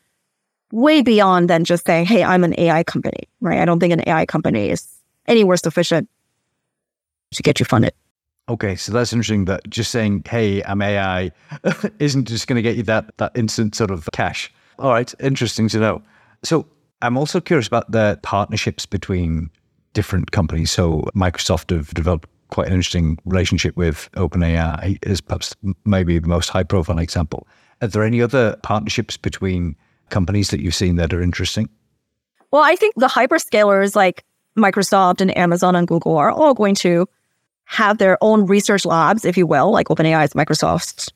way 0.72 1.02
beyond 1.02 1.48
than 1.48 1.64
just 1.64 1.86
saying, 1.86 2.06
hey, 2.06 2.24
I'm 2.24 2.44
an 2.44 2.54
AI 2.58 2.82
company, 2.82 3.28
right? 3.40 3.58
I 3.58 3.64
don't 3.64 3.78
think 3.78 3.92
an 3.92 4.02
AI 4.06 4.26
company 4.26 4.70
is 4.70 4.88
anywhere 5.26 5.56
sufficient 5.56 6.08
to 7.32 7.42
get 7.42 7.60
you 7.60 7.66
funded. 7.66 7.92
Okay, 8.48 8.74
so 8.74 8.92
that's 8.92 9.12
interesting 9.12 9.44
that 9.44 9.68
just 9.70 9.90
saying, 9.90 10.24
hey, 10.28 10.62
I'm 10.64 10.82
AI 10.82 11.30
isn't 11.98 12.28
just 12.28 12.48
going 12.48 12.56
to 12.56 12.62
get 12.62 12.76
you 12.76 12.82
that, 12.84 13.16
that 13.18 13.32
instant 13.36 13.74
sort 13.74 13.90
of 13.90 14.08
cash. 14.12 14.52
All 14.78 14.90
right, 14.90 15.12
interesting 15.20 15.68
to 15.68 15.78
know. 15.78 16.02
So 16.42 16.66
I'm 17.02 17.16
also 17.16 17.40
curious 17.40 17.66
about 17.66 17.90
the 17.90 18.18
partnerships 18.22 18.84
between 18.84 19.50
different 19.92 20.32
companies. 20.32 20.70
So 20.70 21.02
Microsoft 21.14 21.70
have 21.74 21.94
developed 21.94 22.28
quite 22.50 22.66
an 22.66 22.74
interesting 22.74 23.18
relationship 23.24 23.76
with 23.76 24.10
OpenAI 24.14 24.98
is 25.02 25.20
perhaps 25.20 25.54
maybe 25.84 26.18
the 26.18 26.28
most 26.28 26.48
high 26.48 26.62
profile 26.62 26.98
example. 26.98 27.46
Are 27.80 27.88
there 27.88 28.02
any 28.02 28.20
other 28.20 28.56
partnerships 28.62 29.16
between 29.16 29.76
companies 30.10 30.50
that 30.50 30.60
you've 30.60 30.74
seen 30.74 30.96
that 30.96 31.14
are 31.14 31.22
interesting? 31.22 31.68
Well, 32.50 32.62
I 32.62 32.76
think 32.76 32.94
the 32.96 33.06
hyperscalers 33.06 33.96
like 33.96 34.24
Microsoft 34.56 35.20
and 35.20 35.36
Amazon 35.36 35.74
and 35.74 35.86
Google 35.86 36.16
are 36.16 36.30
all 36.30 36.54
going 36.54 36.74
to 36.76 37.08
have 37.64 37.98
their 37.98 38.18
own 38.20 38.46
research 38.46 38.84
labs, 38.84 39.24
if 39.24 39.36
you 39.36 39.46
will, 39.46 39.70
like 39.70 39.88
OpenAI 39.88 40.24
is 40.24 40.34
Microsoft's. 40.34 41.10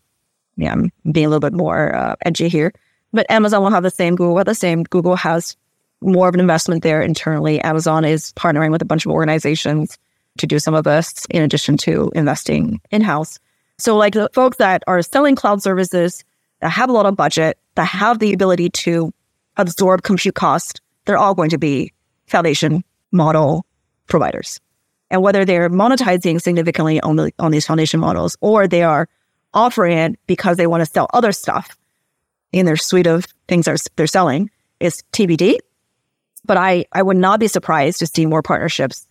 Yeah, 0.57 0.72
I'm 0.72 0.90
being 1.12 1.27
a 1.27 1.29
little 1.29 1.40
bit 1.40 1.53
more 1.53 1.94
uh, 1.94 2.16
edgy 2.25 2.49
here. 2.49 2.72
But 3.12 3.31
Amazon 3.31 3.62
will 3.62 3.70
have 3.70 3.83
the 3.83 3.90
same, 3.90 4.16
Google 4.16 4.35
will 4.35 4.44
the 4.44 4.55
same. 4.55 4.85
Google 4.85 5.16
has 5.16 5.57
more 6.01 6.29
of 6.29 6.35
an 6.35 6.40
investment 6.40 6.83
there 6.83 7.03
internally. 7.03 7.61
Amazon 7.61 8.05
is 8.05 8.33
partnering 8.33 8.70
with 8.70 8.83
a 8.83 8.87
bunch 8.87 9.05
of 9.05 9.12
organizations 9.12 9.99
to 10.38 10.46
do 10.46 10.59
some 10.59 10.75
of 10.75 10.85
this 10.85 11.27
in 11.31 11.42
addition 11.42 11.77
to 11.79 12.11
investing 12.14 12.81
in 12.90 13.03
house. 13.03 13.38
So, 13.79 13.96
like 13.96 14.14
the 14.14 14.31
folks 14.33 14.57
that 14.59 14.83
are 14.87 15.03
selling 15.03 15.37
cloud 15.37 15.62
services 15.62 16.25
that 16.61 16.70
have 16.70 16.88
a 16.88 16.92
lot 16.92 17.07
of 17.07 17.16
budget, 17.16 17.59
that 17.75 17.85
have 17.85 18.18
the 18.18 18.33
ability 18.33 18.70
to 18.70 19.12
absorb 19.57 20.03
compute 20.03 20.35
cost, 20.35 20.81
they're 21.05 21.18
all 21.18 21.35
going 21.35 21.51
to 21.51 21.59
be 21.59 21.92
foundation 22.27 22.83
model 23.12 23.66
providers. 24.07 24.61
And 25.11 25.23
whether 25.23 25.45
they're 25.45 25.71
monetizing 25.71 26.40
significantly 26.40 27.01
on, 27.01 27.16
the, 27.16 27.33
on 27.38 27.53
these 27.53 27.66
foundation 27.66 28.01
models 28.01 28.37
or 28.40 28.66
they 28.66 28.83
are 28.83 29.09
offering 29.55 29.97
it 29.97 30.19
because 30.27 30.57
they 30.57 30.66
want 30.66 30.83
to 30.83 30.87
sell 30.87 31.09
other 31.14 31.33
stuff 31.33 31.77
in 32.53 32.66
their 32.66 32.77
suite 32.77 33.07
of 33.07 33.27
things 33.49 33.66
they're, 33.66 33.77
they're 33.97 34.07
selling 34.07 34.51
is 34.81 35.03
TBD. 35.12 35.59
But 36.45 36.57
I, 36.57 36.85
I 36.92 37.03
would 37.03 37.16
not 37.16 37.40
be 37.40 37.49
surprised 37.49 37.99
to 38.01 38.07
see 38.07 38.27
more 38.27 38.42
partnerships 38.42 39.07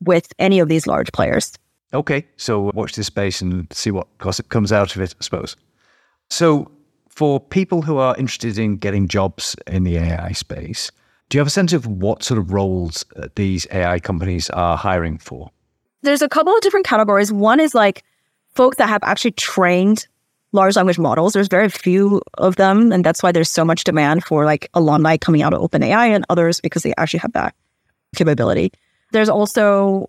with 0.00 0.32
any 0.38 0.58
of 0.58 0.68
these 0.68 0.86
large 0.86 1.12
players. 1.12 1.52
Okay, 1.94 2.26
so 2.36 2.70
watch 2.74 2.94
this 2.94 3.06
space 3.06 3.40
and 3.40 3.70
see 3.72 3.90
what 3.90 4.06
gossip 4.18 4.48
comes 4.48 4.72
out 4.72 4.96
of 4.96 5.02
it, 5.02 5.14
I 5.20 5.22
suppose. 5.22 5.56
So, 6.30 6.70
for 7.08 7.38
people 7.38 7.82
who 7.82 7.98
are 7.98 8.16
interested 8.16 8.56
in 8.56 8.78
getting 8.78 9.06
jobs 9.06 9.54
in 9.66 9.84
the 9.84 9.98
AI 9.98 10.32
space, 10.32 10.90
do 11.32 11.38
you 11.38 11.40
have 11.40 11.46
a 11.46 11.50
sense 11.50 11.72
of 11.72 11.86
what 11.86 12.22
sort 12.22 12.36
of 12.36 12.52
roles 12.52 13.06
uh, 13.16 13.26
these 13.36 13.66
AI 13.72 13.98
companies 13.98 14.50
are 14.50 14.76
hiring 14.76 15.16
for? 15.16 15.50
There's 16.02 16.20
a 16.20 16.28
couple 16.28 16.54
of 16.54 16.60
different 16.60 16.84
categories. 16.84 17.32
One 17.32 17.58
is 17.58 17.74
like 17.74 18.04
folks 18.54 18.76
that 18.76 18.90
have 18.90 19.02
actually 19.02 19.30
trained 19.30 20.06
large 20.52 20.76
language 20.76 20.98
models. 20.98 21.32
There's 21.32 21.48
very 21.48 21.70
few 21.70 22.20
of 22.36 22.56
them, 22.56 22.92
and 22.92 23.02
that's 23.02 23.22
why 23.22 23.32
there's 23.32 23.48
so 23.48 23.64
much 23.64 23.84
demand 23.84 24.24
for 24.24 24.44
like 24.44 24.68
alumni 24.74 25.16
coming 25.16 25.40
out 25.40 25.54
of 25.54 25.62
OpenAI 25.62 26.14
and 26.14 26.26
others 26.28 26.60
because 26.60 26.82
they 26.82 26.92
actually 26.98 27.20
have 27.20 27.32
that 27.32 27.54
capability. 28.14 28.70
There's 29.12 29.30
also 29.30 30.08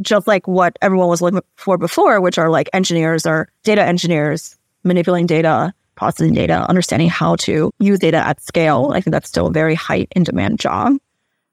just 0.00 0.26
like 0.26 0.48
what 0.48 0.78
everyone 0.80 1.08
was 1.08 1.20
looking 1.20 1.42
for 1.56 1.76
before, 1.76 2.18
which 2.22 2.38
are 2.38 2.48
like 2.48 2.70
engineers 2.72 3.26
or 3.26 3.50
data 3.62 3.82
engineers 3.84 4.56
manipulating 4.84 5.26
data, 5.26 5.74
processing 6.00 6.32
data, 6.32 6.66
understanding 6.66 7.10
how 7.10 7.36
to 7.36 7.70
use 7.78 7.98
data 7.98 8.16
at 8.16 8.40
scale. 8.40 8.90
I 8.94 9.02
think 9.02 9.12
that's 9.12 9.28
still 9.28 9.48
a 9.48 9.52
very 9.52 9.74
high 9.74 10.06
in 10.16 10.22
demand 10.22 10.58
job. 10.58 10.96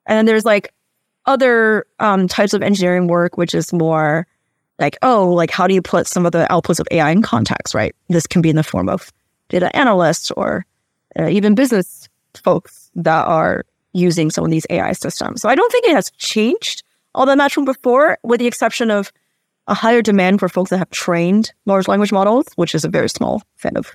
And 0.06 0.18
then 0.18 0.26
there's 0.26 0.46
like 0.46 0.74
other 1.26 1.86
um, 2.00 2.30
types 2.30 2.54
of 2.54 2.62
engineering 2.62 3.08
work, 3.08 3.36
which 3.36 3.54
is 3.54 3.74
more 3.74 4.26
like, 4.80 4.98
oh, 5.02 5.30
like 5.34 5.52
how 5.52 5.68
do 5.68 5.74
you 5.74 5.82
put 5.82 6.08
some 6.08 6.26
of 6.26 6.32
the 6.32 6.48
outputs 6.50 6.80
of 6.80 6.88
AI 6.92 7.12
in 7.12 7.22
context, 7.22 7.76
right? 7.76 7.94
This 8.08 8.26
can 8.26 8.42
be 8.42 8.50
in 8.50 8.56
the 8.56 8.64
form 8.64 8.88
of 8.88 9.12
data 9.50 9.76
analysts 9.76 10.32
or 10.32 10.66
uh, 11.20 11.28
even 11.28 11.54
business 11.54 12.08
folks 12.34 12.90
that 12.96 13.28
are 13.28 13.66
using 13.92 14.32
some 14.32 14.46
of 14.46 14.52
these 14.52 14.66
AI 14.70 14.94
systems. 14.94 15.42
So 15.42 15.50
I 15.50 15.56
don't 15.56 15.72
think 15.74 15.88
it 15.88 15.94
has 15.94 16.10
changed 16.12 16.84
all 17.14 17.26
that 17.26 17.38
much 17.38 17.54
from 17.54 17.66
before, 17.66 18.18
with 18.24 18.40
the 18.40 18.48
exception 18.48 18.92
of 18.92 19.12
a 19.68 19.74
higher 19.74 20.02
demand 20.02 20.40
for 20.40 20.48
folks 20.48 20.70
that 20.70 20.78
have 20.78 20.90
trained 20.92 21.52
large 21.66 21.90
language 21.90 22.14
models, 22.14 22.48
which 22.56 22.74
is 22.74 22.86
a 22.86 22.90
very 22.90 23.10
small 23.10 23.42
set 23.58 23.76
of. 23.76 23.94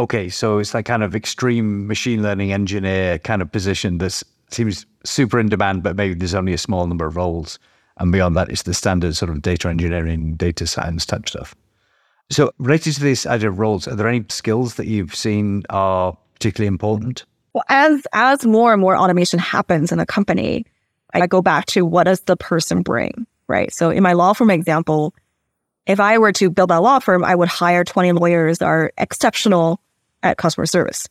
Okay, 0.00 0.30
so 0.30 0.56
it's 0.56 0.72
that 0.72 0.86
kind 0.86 1.02
of 1.02 1.14
extreme 1.14 1.86
machine 1.86 2.22
learning 2.22 2.54
engineer 2.54 3.18
kind 3.18 3.42
of 3.42 3.52
position 3.52 3.98
that 3.98 4.22
seems 4.48 4.86
super 5.04 5.38
in 5.38 5.50
demand, 5.50 5.82
but 5.82 5.94
maybe 5.94 6.14
there's 6.14 6.34
only 6.34 6.54
a 6.54 6.58
small 6.58 6.86
number 6.86 7.04
of 7.06 7.16
roles. 7.16 7.58
And 7.98 8.10
beyond 8.10 8.34
that, 8.34 8.48
it's 8.48 8.62
the 8.62 8.72
standard 8.72 9.14
sort 9.14 9.30
of 9.30 9.42
data 9.42 9.68
engineering, 9.68 10.36
data 10.36 10.66
science 10.66 11.04
type 11.04 11.28
stuff. 11.28 11.54
So, 12.30 12.50
related 12.56 12.94
to 12.94 13.00
this 13.00 13.26
idea 13.26 13.50
of 13.50 13.58
roles, 13.58 13.86
are 13.86 13.94
there 13.94 14.08
any 14.08 14.24
skills 14.30 14.76
that 14.76 14.86
you've 14.86 15.14
seen 15.14 15.64
are 15.68 16.16
particularly 16.32 16.68
important? 16.68 17.26
Well, 17.52 17.64
as 17.68 18.06
as 18.14 18.46
more 18.46 18.72
and 18.72 18.80
more 18.80 18.96
automation 18.96 19.38
happens 19.38 19.92
in 19.92 20.00
a 20.00 20.06
company, 20.06 20.64
I 21.12 21.26
go 21.26 21.42
back 21.42 21.66
to 21.66 21.84
what 21.84 22.04
does 22.04 22.20
the 22.20 22.38
person 22.38 22.80
bring, 22.80 23.26
right? 23.48 23.70
So, 23.70 23.90
in 23.90 24.02
my 24.02 24.14
law 24.14 24.32
firm 24.32 24.48
example, 24.48 25.14
if 25.84 26.00
I 26.00 26.16
were 26.16 26.32
to 26.32 26.48
build 26.48 26.70
a 26.70 26.80
law 26.80 27.00
firm, 27.00 27.22
I 27.22 27.34
would 27.34 27.50
hire 27.50 27.84
20 27.84 28.12
lawyers 28.12 28.60
that 28.60 28.66
are 28.66 28.92
exceptional 28.96 29.78
at 30.22 30.36
customer 30.36 30.66
service. 30.66 31.08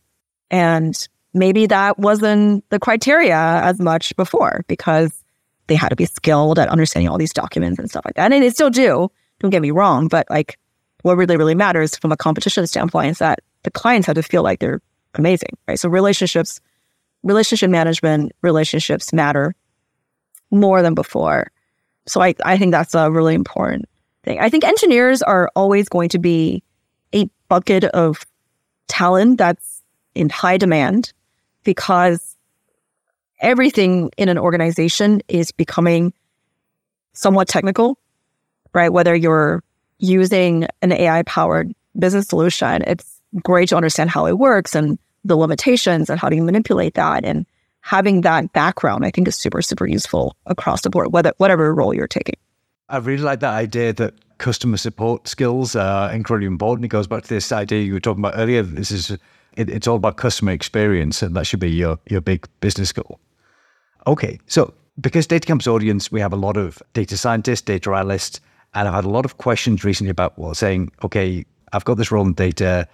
And 0.52 1.08
maybe 1.34 1.68
that 1.68 2.00
wasn't 2.00 2.68
the 2.70 2.80
criteria 2.80 3.38
as 3.38 3.80
much 3.80 4.16
before 4.16 4.64
because 4.68 5.24
they 5.68 5.76
had 5.76 5.90
to 5.90 5.96
be 5.96 6.06
skilled 6.06 6.58
at 6.60 6.70
understanding 6.70 7.10
all 7.10 7.18
these 7.18 7.34
documents 7.34 7.80
and 7.80 7.90
stuff 7.90 8.04
like 8.06 8.16
that. 8.16 8.32
And 8.32 8.44
they 8.44 8.50
still 8.50 8.70
do, 8.70 9.10
don't 9.40 9.52
get 9.52 9.62
me 9.62 9.72
wrong, 9.72 10.08
but 10.08 10.28
like 10.30 10.58
what 11.04 11.18
really, 11.18 11.38
really 11.38 11.56
matters 11.56 11.96
from 11.98 12.12
a 12.12 12.18
competition 12.18 12.66
standpoint 12.68 13.12
is 13.12 13.18
that 13.20 13.40
the 13.64 13.72
clients 13.72 14.08
have 14.08 14.16
to 14.16 14.24
feel 14.24 14.44
like 14.44 14.60
they're 14.60 14.82
amazing, 15.16 15.58
right? 15.68 15.80
So 15.80 15.90
relationships, 15.90 16.60
relationship 17.24 17.70
management, 17.70 18.32
relationships 18.42 19.14
matter 19.14 19.56
more 20.52 20.82
than 20.82 20.96
before. 20.96 21.52
So 22.08 22.22
I, 22.22 22.34
I 22.44 22.58
think 22.58 22.72
that's 22.72 22.96
a 22.96 23.12
really 23.12 23.36
important 23.36 23.86
thing. 24.24 24.40
I 24.40 24.50
think 24.50 24.64
engineers 24.64 25.22
are 25.22 25.52
always 25.56 25.88
going 25.88 26.10
to 26.10 26.20
be 26.20 26.64
a 27.14 27.30
bucket 27.48 27.84
of 27.86 28.26
talent 28.90 29.38
that's 29.38 29.82
in 30.16 30.30
high 30.30 30.58
demand 30.58 31.14
because 31.64 32.36
everything 33.40 34.12
in 34.18 34.28
an 34.28 34.38
organization 34.38 35.22
is 35.28 35.52
becoming 35.52 36.14
somewhat 37.14 37.48
technical, 37.48 37.98
right? 38.74 38.92
Whether 38.92 39.16
you're 39.16 39.64
using 40.00 40.68
an 40.82 40.92
AI 40.92 41.24
powered 41.24 41.74
business 41.98 42.28
solution, 42.28 42.84
it's 42.86 43.22
great 43.44 43.70
to 43.70 43.78
understand 43.78 44.10
how 44.10 44.26
it 44.26 44.38
works 44.38 44.76
and 44.76 44.98
the 45.24 45.38
limitations 45.38 46.10
and 46.10 46.20
how 46.20 46.30
do 46.30 46.36
you 46.36 46.44
manipulate 46.44 46.96
that. 46.96 47.24
And 47.24 47.46
having 47.82 48.22
that 48.22 48.52
background, 48.54 49.06
I 49.06 49.12
think 49.12 49.28
is 49.28 49.36
super, 49.36 49.62
super 49.62 49.86
useful 49.86 50.36
across 50.46 50.82
the 50.82 50.90
board, 50.90 51.12
whether, 51.14 51.34
whatever 51.38 51.74
role 51.74 51.94
you're 51.94 52.08
taking. 52.08 52.36
I 52.88 52.98
really 52.98 53.24
like 53.24 53.42
that 53.42 53.54
idea 53.54 53.94
that 53.94 54.16
customer 54.40 54.78
support 54.78 55.28
skills 55.28 55.76
are 55.76 56.12
incredibly 56.12 56.48
important. 56.48 56.86
It 56.86 56.90
goes 56.90 57.08
back 57.08 57.24
to 57.24 57.30
this 57.30 57.52
idea 57.52 57.84
you 57.84 57.94
were 57.94 58.00
talking 58.00 58.24
about 58.24 58.34
earlier. 58.36 58.64
This 58.64 58.92
is 58.92 59.12
it, 59.12 59.70
it's 59.70 59.88
all 59.88 59.98
about 59.98 60.18
customer 60.18 60.52
experience, 60.52 61.22
and 61.22 61.36
that 61.36 61.46
should 61.46 61.60
be 61.60 61.70
your 61.70 62.00
your 62.10 62.22
big 62.22 62.48
business 62.62 62.92
goal. 62.92 63.20
Okay, 64.08 64.40
so 64.48 64.74
because 65.00 65.28
DataCamp's 65.28 65.68
audience, 65.68 66.12
we 66.12 66.20
have 66.20 66.34
a 66.34 66.38
lot 66.38 66.58
of 66.58 66.82
data 66.94 67.18
scientists, 67.18 67.62
data 67.62 67.92
analysts, 67.94 68.42
and 68.74 68.88
I've 68.88 68.94
had 68.94 69.06
a 69.06 69.10
lot 69.10 69.26
of 69.26 69.38
questions 69.38 69.84
recently 69.84 70.12
about 70.12 70.38
well, 70.38 70.54
saying, 70.54 70.92
okay, 71.04 71.46
I've 71.74 71.86
got 71.86 71.96
this 71.96 72.12
role 72.12 72.26
in 72.26 72.34
data. 72.34 72.88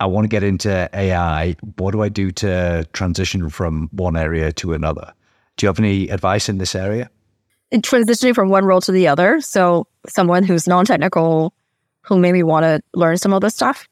I 0.00 0.06
want 0.06 0.24
to 0.24 0.28
get 0.28 0.42
into 0.42 0.88
AI. 0.92 1.56
What 1.78 1.92
do 1.92 2.02
I 2.02 2.08
do 2.08 2.30
to 2.32 2.86
transition 2.92 3.48
from 3.48 3.88
one 3.92 4.16
area 4.16 4.52
to 4.52 4.72
another? 4.72 5.12
Do 5.56 5.64
you 5.64 5.68
have 5.68 5.78
any 5.78 6.08
advice 6.08 6.48
in 6.48 6.58
this 6.58 6.74
area? 6.74 7.10
In 7.74 7.82
transitioning 7.82 8.36
from 8.36 8.50
one 8.50 8.64
role 8.64 8.80
to 8.82 8.92
the 8.92 9.08
other. 9.08 9.40
So 9.40 9.88
someone 10.06 10.44
who's 10.44 10.68
non-technical, 10.68 11.52
who 12.02 12.18
maybe 12.18 12.44
want 12.44 12.62
to 12.62 12.80
learn 12.94 13.18
some 13.18 13.32
of 13.32 13.40
this 13.40 13.54
stuff. 13.54 13.88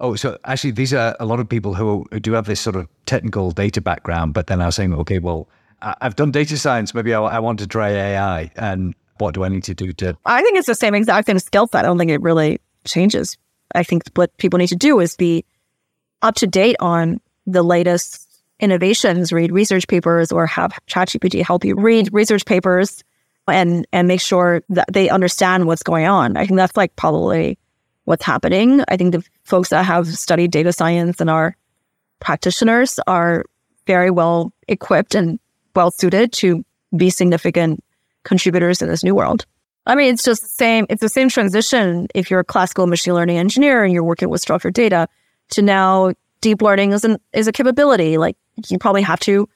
Oh, 0.00 0.16
so 0.16 0.36
actually, 0.44 0.72
these 0.72 0.92
are 0.92 1.16
a 1.18 1.24
lot 1.24 1.40
of 1.40 1.48
people 1.48 1.72
who 1.72 2.04
do 2.20 2.32
have 2.32 2.44
this 2.44 2.60
sort 2.60 2.76
of 2.76 2.88
technical 3.06 3.52
data 3.52 3.80
background, 3.80 4.34
but 4.34 4.48
then 4.48 4.58
was 4.58 4.74
saying, 4.74 4.92
okay, 4.92 5.18
well, 5.18 5.48
I've 5.80 6.14
done 6.16 6.30
data 6.30 6.58
science. 6.58 6.92
Maybe 6.92 7.14
I, 7.14 7.22
I 7.22 7.38
want 7.38 7.58
to 7.60 7.66
try 7.66 7.88
AI, 7.88 8.50
and 8.56 8.94
what 9.16 9.32
do 9.32 9.44
I 9.44 9.48
need 9.48 9.64
to 9.64 9.74
do 9.74 9.94
to? 9.94 10.18
I 10.26 10.42
think 10.42 10.58
it's 10.58 10.66
the 10.66 10.74
same 10.74 10.94
exact 10.94 11.26
same 11.26 11.38
skill 11.38 11.68
set. 11.68 11.86
I 11.86 11.88
don't 11.88 11.96
think 11.96 12.10
it 12.10 12.20
really 12.20 12.60
changes. 12.84 13.38
I 13.74 13.82
think 13.82 14.02
what 14.14 14.36
people 14.36 14.58
need 14.58 14.68
to 14.68 14.76
do 14.76 15.00
is 15.00 15.16
be 15.16 15.46
up 16.20 16.34
to 16.36 16.46
date 16.46 16.76
on 16.80 17.20
the 17.46 17.62
latest 17.62 18.25
innovations, 18.60 19.32
read 19.32 19.52
research 19.52 19.86
papers, 19.88 20.32
or 20.32 20.46
have 20.46 20.72
ChatGPT 20.88 21.44
help 21.44 21.64
you 21.64 21.74
read 21.74 22.08
research 22.12 22.44
papers 22.44 23.02
and 23.48 23.86
and 23.92 24.08
make 24.08 24.20
sure 24.20 24.62
that 24.68 24.92
they 24.92 25.08
understand 25.08 25.66
what's 25.66 25.82
going 25.82 26.06
on. 26.06 26.36
I 26.36 26.46
think 26.46 26.56
that's 26.56 26.76
like 26.76 26.94
probably 26.96 27.58
what's 28.04 28.24
happening. 28.24 28.82
I 28.88 28.96
think 28.96 29.12
the 29.12 29.24
folks 29.44 29.68
that 29.70 29.84
have 29.84 30.06
studied 30.08 30.50
data 30.50 30.72
science 30.72 31.20
and 31.20 31.30
are 31.30 31.56
practitioners 32.20 32.98
are 33.06 33.44
very 33.86 34.10
well 34.10 34.52
equipped 34.68 35.14
and 35.14 35.38
well 35.74 35.90
suited 35.90 36.32
to 36.32 36.64
be 36.96 37.10
significant 37.10 37.82
contributors 38.24 38.82
in 38.82 38.88
this 38.88 39.04
new 39.04 39.14
world. 39.14 39.46
I 39.86 39.94
mean, 39.94 40.12
it's 40.12 40.24
just 40.24 40.42
the 40.42 40.48
same. 40.48 40.86
It's 40.88 41.00
the 41.00 41.08
same 41.08 41.28
transition 41.28 42.08
if 42.14 42.30
you're 42.30 42.40
a 42.40 42.44
classical 42.44 42.86
machine 42.86 43.14
learning 43.14 43.38
engineer 43.38 43.84
and 43.84 43.92
you're 43.92 44.02
working 44.02 44.28
with 44.28 44.40
structured 44.40 44.74
data 44.74 45.08
to 45.50 45.62
now 45.62 46.12
deep 46.40 46.60
learning 46.60 46.92
is 46.92 47.04
an 47.04 47.18
is 47.32 47.46
a 47.46 47.52
capability. 47.52 48.18
Like 48.18 48.36
you 48.68 48.78
probably 48.78 49.02
have 49.02 49.20
to 49.20 49.48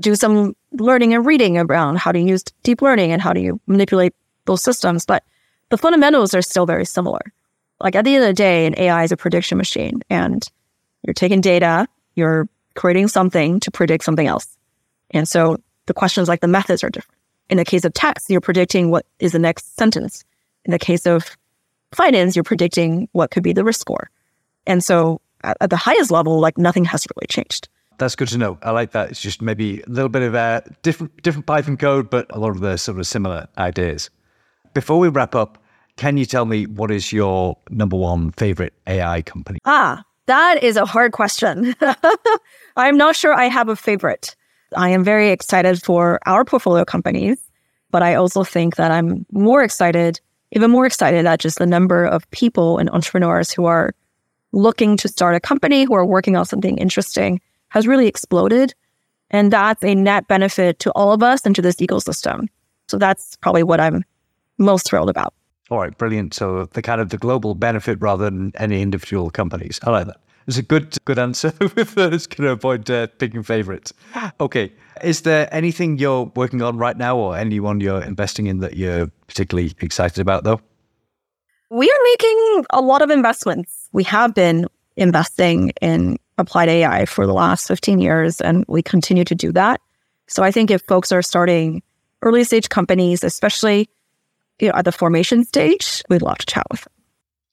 do 0.00 0.14
some 0.14 0.54
learning 0.72 1.14
and 1.14 1.24
reading 1.24 1.58
around 1.58 1.98
how 1.98 2.12
to 2.12 2.18
use 2.18 2.44
deep 2.62 2.82
learning 2.82 3.12
and 3.12 3.22
how 3.22 3.32
do 3.32 3.40
you 3.40 3.60
manipulate 3.66 4.14
those 4.44 4.62
systems. 4.62 5.06
But 5.06 5.24
the 5.70 5.78
fundamentals 5.78 6.34
are 6.34 6.42
still 6.42 6.66
very 6.66 6.84
similar. 6.84 7.20
Like 7.80 7.94
at 7.94 8.04
the 8.04 8.14
end 8.14 8.24
of 8.24 8.28
the 8.28 8.34
day, 8.34 8.66
an 8.66 8.74
AI 8.78 9.04
is 9.04 9.12
a 9.12 9.16
prediction 9.16 9.58
machine 9.58 10.00
and 10.10 10.46
you're 11.02 11.14
taking 11.14 11.40
data, 11.40 11.86
you're 12.14 12.48
creating 12.74 13.08
something 13.08 13.60
to 13.60 13.70
predict 13.70 14.04
something 14.04 14.26
else. 14.26 14.56
And 15.10 15.28
so 15.28 15.58
the 15.86 15.94
questions 15.94 16.28
like 16.28 16.40
the 16.40 16.48
methods 16.48 16.82
are 16.82 16.90
different. 16.90 17.18
In 17.48 17.58
the 17.58 17.64
case 17.64 17.84
of 17.84 17.92
text, 17.94 18.28
you're 18.28 18.40
predicting 18.40 18.90
what 18.90 19.06
is 19.18 19.32
the 19.32 19.38
next 19.38 19.76
sentence. 19.76 20.24
In 20.64 20.72
the 20.72 20.78
case 20.78 21.06
of 21.06 21.36
finance, 21.92 22.34
you're 22.34 22.42
predicting 22.42 23.08
what 23.12 23.30
could 23.30 23.42
be 23.42 23.52
the 23.52 23.64
risk 23.64 23.80
score. 23.80 24.10
And 24.66 24.82
so 24.82 25.20
at, 25.44 25.56
at 25.60 25.70
the 25.70 25.76
highest 25.76 26.10
level, 26.10 26.40
like 26.40 26.58
nothing 26.58 26.84
has 26.86 27.06
really 27.14 27.26
changed. 27.28 27.68
That's 27.98 28.14
good 28.14 28.28
to 28.28 28.38
know. 28.38 28.58
I 28.62 28.72
like 28.72 28.92
that. 28.92 29.10
It's 29.10 29.20
just 29.20 29.40
maybe 29.40 29.80
a 29.80 29.88
little 29.88 30.08
bit 30.08 30.22
of 30.22 30.34
a 30.34 30.62
different 30.82 31.22
different 31.22 31.46
Python 31.46 31.76
code, 31.76 32.10
but 32.10 32.26
a 32.30 32.38
lot 32.38 32.50
of 32.50 32.60
the 32.60 32.76
sort 32.76 32.98
of 32.98 33.06
similar 33.06 33.48
ideas. 33.58 34.10
Before 34.74 34.98
we 34.98 35.08
wrap 35.08 35.34
up, 35.34 35.58
can 35.96 36.18
you 36.18 36.26
tell 36.26 36.44
me 36.44 36.66
what 36.66 36.90
is 36.90 37.12
your 37.12 37.56
number 37.70 37.96
one 37.96 38.32
favorite 38.32 38.74
AI 38.86 39.22
company? 39.22 39.58
Ah, 39.64 40.04
that 40.26 40.62
is 40.62 40.76
a 40.76 40.84
hard 40.84 41.12
question. 41.12 41.74
I'm 42.76 42.98
not 42.98 43.16
sure 43.16 43.32
I 43.32 43.48
have 43.48 43.68
a 43.70 43.76
favorite. 43.76 44.36
I 44.76 44.90
am 44.90 45.02
very 45.02 45.30
excited 45.30 45.82
for 45.82 46.18
our 46.26 46.44
portfolio 46.44 46.84
companies, 46.84 47.38
but 47.90 48.02
I 48.02 48.14
also 48.14 48.44
think 48.44 48.76
that 48.76 48.90
I'm 48.90 49.24
more 49.32 49.62
excited, 49.62 50.20
even 50.52 50.70
more 50.70 50.84
excited 50.84 51.24
at 51.24 51.40
just 51.40 51.58
the 51.58 51.66
number 51.66 52.04
of 52.04 52.30
people 52.30 52.76
and 52.76 52.90
entrepreneurs 52.90 53.50
who 53.50 53.64
are 53.64 53.94
looking 54.52 54.96
to 54.98 55.08
start 55.08 55.34
a 55.34 55.40
company, 55.40 55.84
who 55.84 55.94
are 55.94 56.04
working 56.04 56.36
on 56.36 56.44
something 56.44 56.76
interesting 56.76 57.40
has 57.76 57.86
really 57.86 58.06
exploded. 58.06 58.74
And 59.30 59.52
that's 59.52 59.84
a 59.84 59.94
net 59.94 60.26
benefit 60.28 60.78
to 60.80 60.90
all 60.92 61.12
of 61.12 61.22
us 61.22 61.44
and 61.44 61.54
to 61.56 61.62
this 61.62 61.76
ecosystem. 61.76 62.46
So 62.88 62.96
that's 62.96 63.36
probably 63.36 63.64
what 63.64 63.80
I'm 63.80 64.02
most 64.56 64.88
thrilled 64.88 65.10
about. 65.10 65.34
All 65.70 65.78
right, 65.78 65.96
brilliant. 65.96 66.32
So 66.32 66.66
the 66.72 66.80
kind 66.80 67.00
of 67.00 67.10
the 67.10 67.18
global 67.18 67.54
benefit 67.54 68.00
rather 68.00 68.24
than 68.24 68.52
any 68.56 68.80
individual 68.80 69.30
companies. 69.30 69.78
I 69.82 69.90
like 69.90 70.06
that. 70.06 70.16
It's 70.46 70.56
a 70.56 70.62
good 70.62 70.96
good 71.04 71.18
answer 71.18 71.52
with 71.60 71.96
those. 71.96 72.26
Going 72.26 72.46
to 72.46 72.52
avoid 72.52 72.90
uh, 72.90 73.08
picking 73.18 73.42
favorites. 73.42 73.92
Okay. 74.40 74.72
Is 75.02 75.22
there 75.22 75.52
anything 75.52 75.98
you're 75.98 76.32
working 76.36 76.62
on 76.62 76.78
right 76.78 76.96
now, 76.96 77.18
or 77.18 77.36
anyone 77.36 77.80
you're 77.80 78.02
investing 78.02 78.46
in 78.46 78.60
that 78.60 78.76
you're 78.76 79.08
particularly 79.26 79.74
excited 79.80 80.20
about, 80.20 80.44
though? 80.44 80.60
We 81.68 81.90
are 81.90 82.00
making 82.04 82.64
a 82.70 82.80
lot 82.80 83.02
of 83.02 83.10
investments. 83.10 83.88
We 83.92 84.04
have 84.04 84.34
been 84.34 84.68
investing 84.96 85.72
in 85.82 86.16
applied 86.38 86.68
AI 86.68 87.06
for 87.06 87.26
the 87.26 87.32
last 87.32 87.68
15 87.68 87.98
years, 87.98 88.40
and 88.40 88.64
we 88.68 88.82
continue 88.82 89.24
to 89.24 89.34
do 89.34 89.52
that. 89.52 89.80
So 90.26 90.42
I 90.42 90.50
think 90.50 90.70
if 90.70 90.82
folks 90.82 91.12
are 91.12 91.22
starting 91.22 91.82
early 92.22 92.44
stage 92.44 92.68
companies, 92.68 93.22
especially 93.22 93.88
you 94.60 94.68
know, 94.68 94.74
at 94.74 94.84
the 94.84 94.92
formation 94.92 95.44
stage, 95.44 96.02
we'd 96.08 96.22
love 96.22 96.38
to 96.38 96.46
chat 96.46 96.66
with 96.70 96.82
them. 96.82 96.92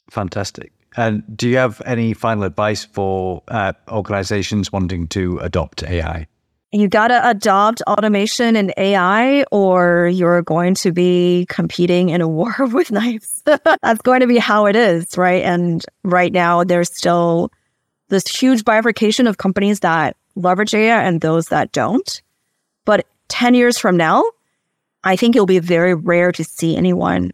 Fantastic. 0.10 0.72
And 0.96 1.24
do 1.36 1.50
you 1.50 1.58
have 1.58 1.82
any 1.86 2.14
final 2.14 2.44
advice 2.44 2.86
for 2.86 3.42
uh, 3.48 3.74
organizations 3.90 4.72
wanting 4.72 5.08
to 5.10 5.40
adopt 5.40 5.84
AI? 5.84 6.28
You 6.72 6.88
got 6.88 7.10
to 7.10 7.30
adopt 7.30 7.84
automation 7.84 8.56
and 8.56 8.74
AI, 8.78 9.44
or 9.52 10.08
you're 10.12 10.42
going 10.42 10.74
to 10.76 10.92
be 10.92 11.46
competing 11.48 12.10
in 12.10 12.20
a 12.22 12.28
war 12.28 12.56
with 12.60 12.92
knives. 12.92 13.44
That's 13.46 14.02
going 14.02 14.22
to 14.22 14.28
be 14.28 14.38
how 14.40 14.66
it 14.66 14.76
is, 14.76 15.18
right? 15.18 15.44
And 15.44 15.86
right 16.04 16.32
now, 16.32 16.64
there's 16.64 16.92
still 16.96 17.52
this 18.10 18.28
huge 18.28 18.64
bifurcation 18.64 19.28
of 19.28 19.38
companies 19.38 19.82
that 19.82 20.16
leverage 20.36 20.74
AI 20.74 21.04
and 21.04 21.22
those 21.22 21.48
that 21.48 21.72
don't. 21.72 22.22
But 22.86 23.06
10 23.30 23.54
years 23.56 23.78
from 23.78 23.98
now, 23.98 24.24
I 25.04 25.16
think 25.16 25.36
it'll 25.36 25.46
be 25.46 25.60
very 25.60 25.94
rare 25.94 26.32
to 26.32 26.44
see 26.44 26.76
anyone 26.76 27.32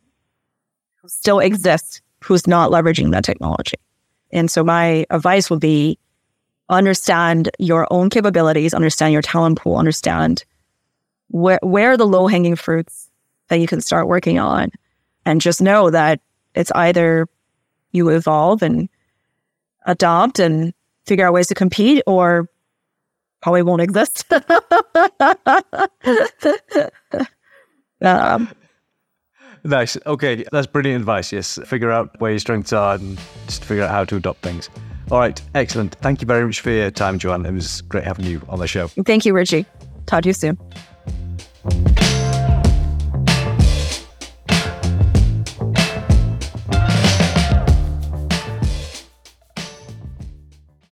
who 1.02 1.10
still 1.10 1.40
exists 1.40 2.02
who's 2.24 2.48
not 2.48 2.72
leveraging 2.72 3.12
that 3.12 3.24
technology. 3.24 3.78
And 4.32 4.52
so 4.52 4.64
my 4.64 5.06
advice 5.10 5.50
would 5.50 5.60
be 5.60 5.98
understand 6.70 7.50
your 7.58 7.88
own 7.92 8.10
capabilities, 8.10 8.74
understand 8.74 9.14
your 9.14 9.22
talent 9.22 9.58
pool, 9.60 9.78
understand 9.78 10.44
where 11.30 11.60
where 11.62 11.92
are 11.92 11.98
the 11.98 12.08
low 12.08 12.28
hanging 12.28 12.56
fruits 12.56 13.10
that 13.48 13.60
you 13.60 13.68
can 13.68 13.82
start 13.82 14.08
working 14.08 14.40
on, 14.40 14.72
and 15.26 15.42
just 15.42 15.62
know 15.62 15.90
that 15.90 16.20
it's 16.56 16.72
either 16.72 17.28
you 17.92 18.10
evolve 18.10 18.62
and 18.62 18.90
adopt 19.86 20.40
and 20.40 20.74
figure 21.06 21.26
out 21.26 21.34
ways 21.34 21.48
to 21.48 21.56
compete, 21.56 22.04
or 22.08 22.48
probably 23.42 23.64
won't 23.64 23.82
exist. 23.82 24.26
um, 28.02 28.50
Nice. 29.64 29.98
Okay, 30.06 30.46
that's 30.52 30.68
brilliant 30.68 31.02
advice. 31.02 31.32
Yes, 31.32 31.60
figure 31.66 31.92
out 31.92 32.20
where 32.20 32.32
your 32.32 32.40
strengths 32.40 32.74
are 32.74 32.96
and 32.96 33.20
just 33.46 33.66
figure 33.66 33.84
out 33.84 33.92
how 33.92 34.06
to 34.06 34.16
adopt 34.16 34.42
things. 34.42 34.70
All 35.12 35.20
right, 35.20 35.42
excellent. 35.56 35.96
Thank 35.96 36.22
you 36.22 36.28
very 36.28 36.46
much 36.46 36.62
for 36.62 36.70
your 36.70 36.92
time, 36.92 37.20
Joanne. 37.20 37.46
It 37.46 37.54
was 37.54 37.82
great 37.82 38.04
having 38.04 38.26
you 38.26 38.42
on 38.48 38.60
the 38.60 38.68
show. 38.68 38.88
Thank 38.88 39.26
you, 39.26 39.34
Richie. 39.34 39.66
Talk 40.06 40.24
to 40.24 40.30
you 40.30 40.34
soon. 40.34 40.58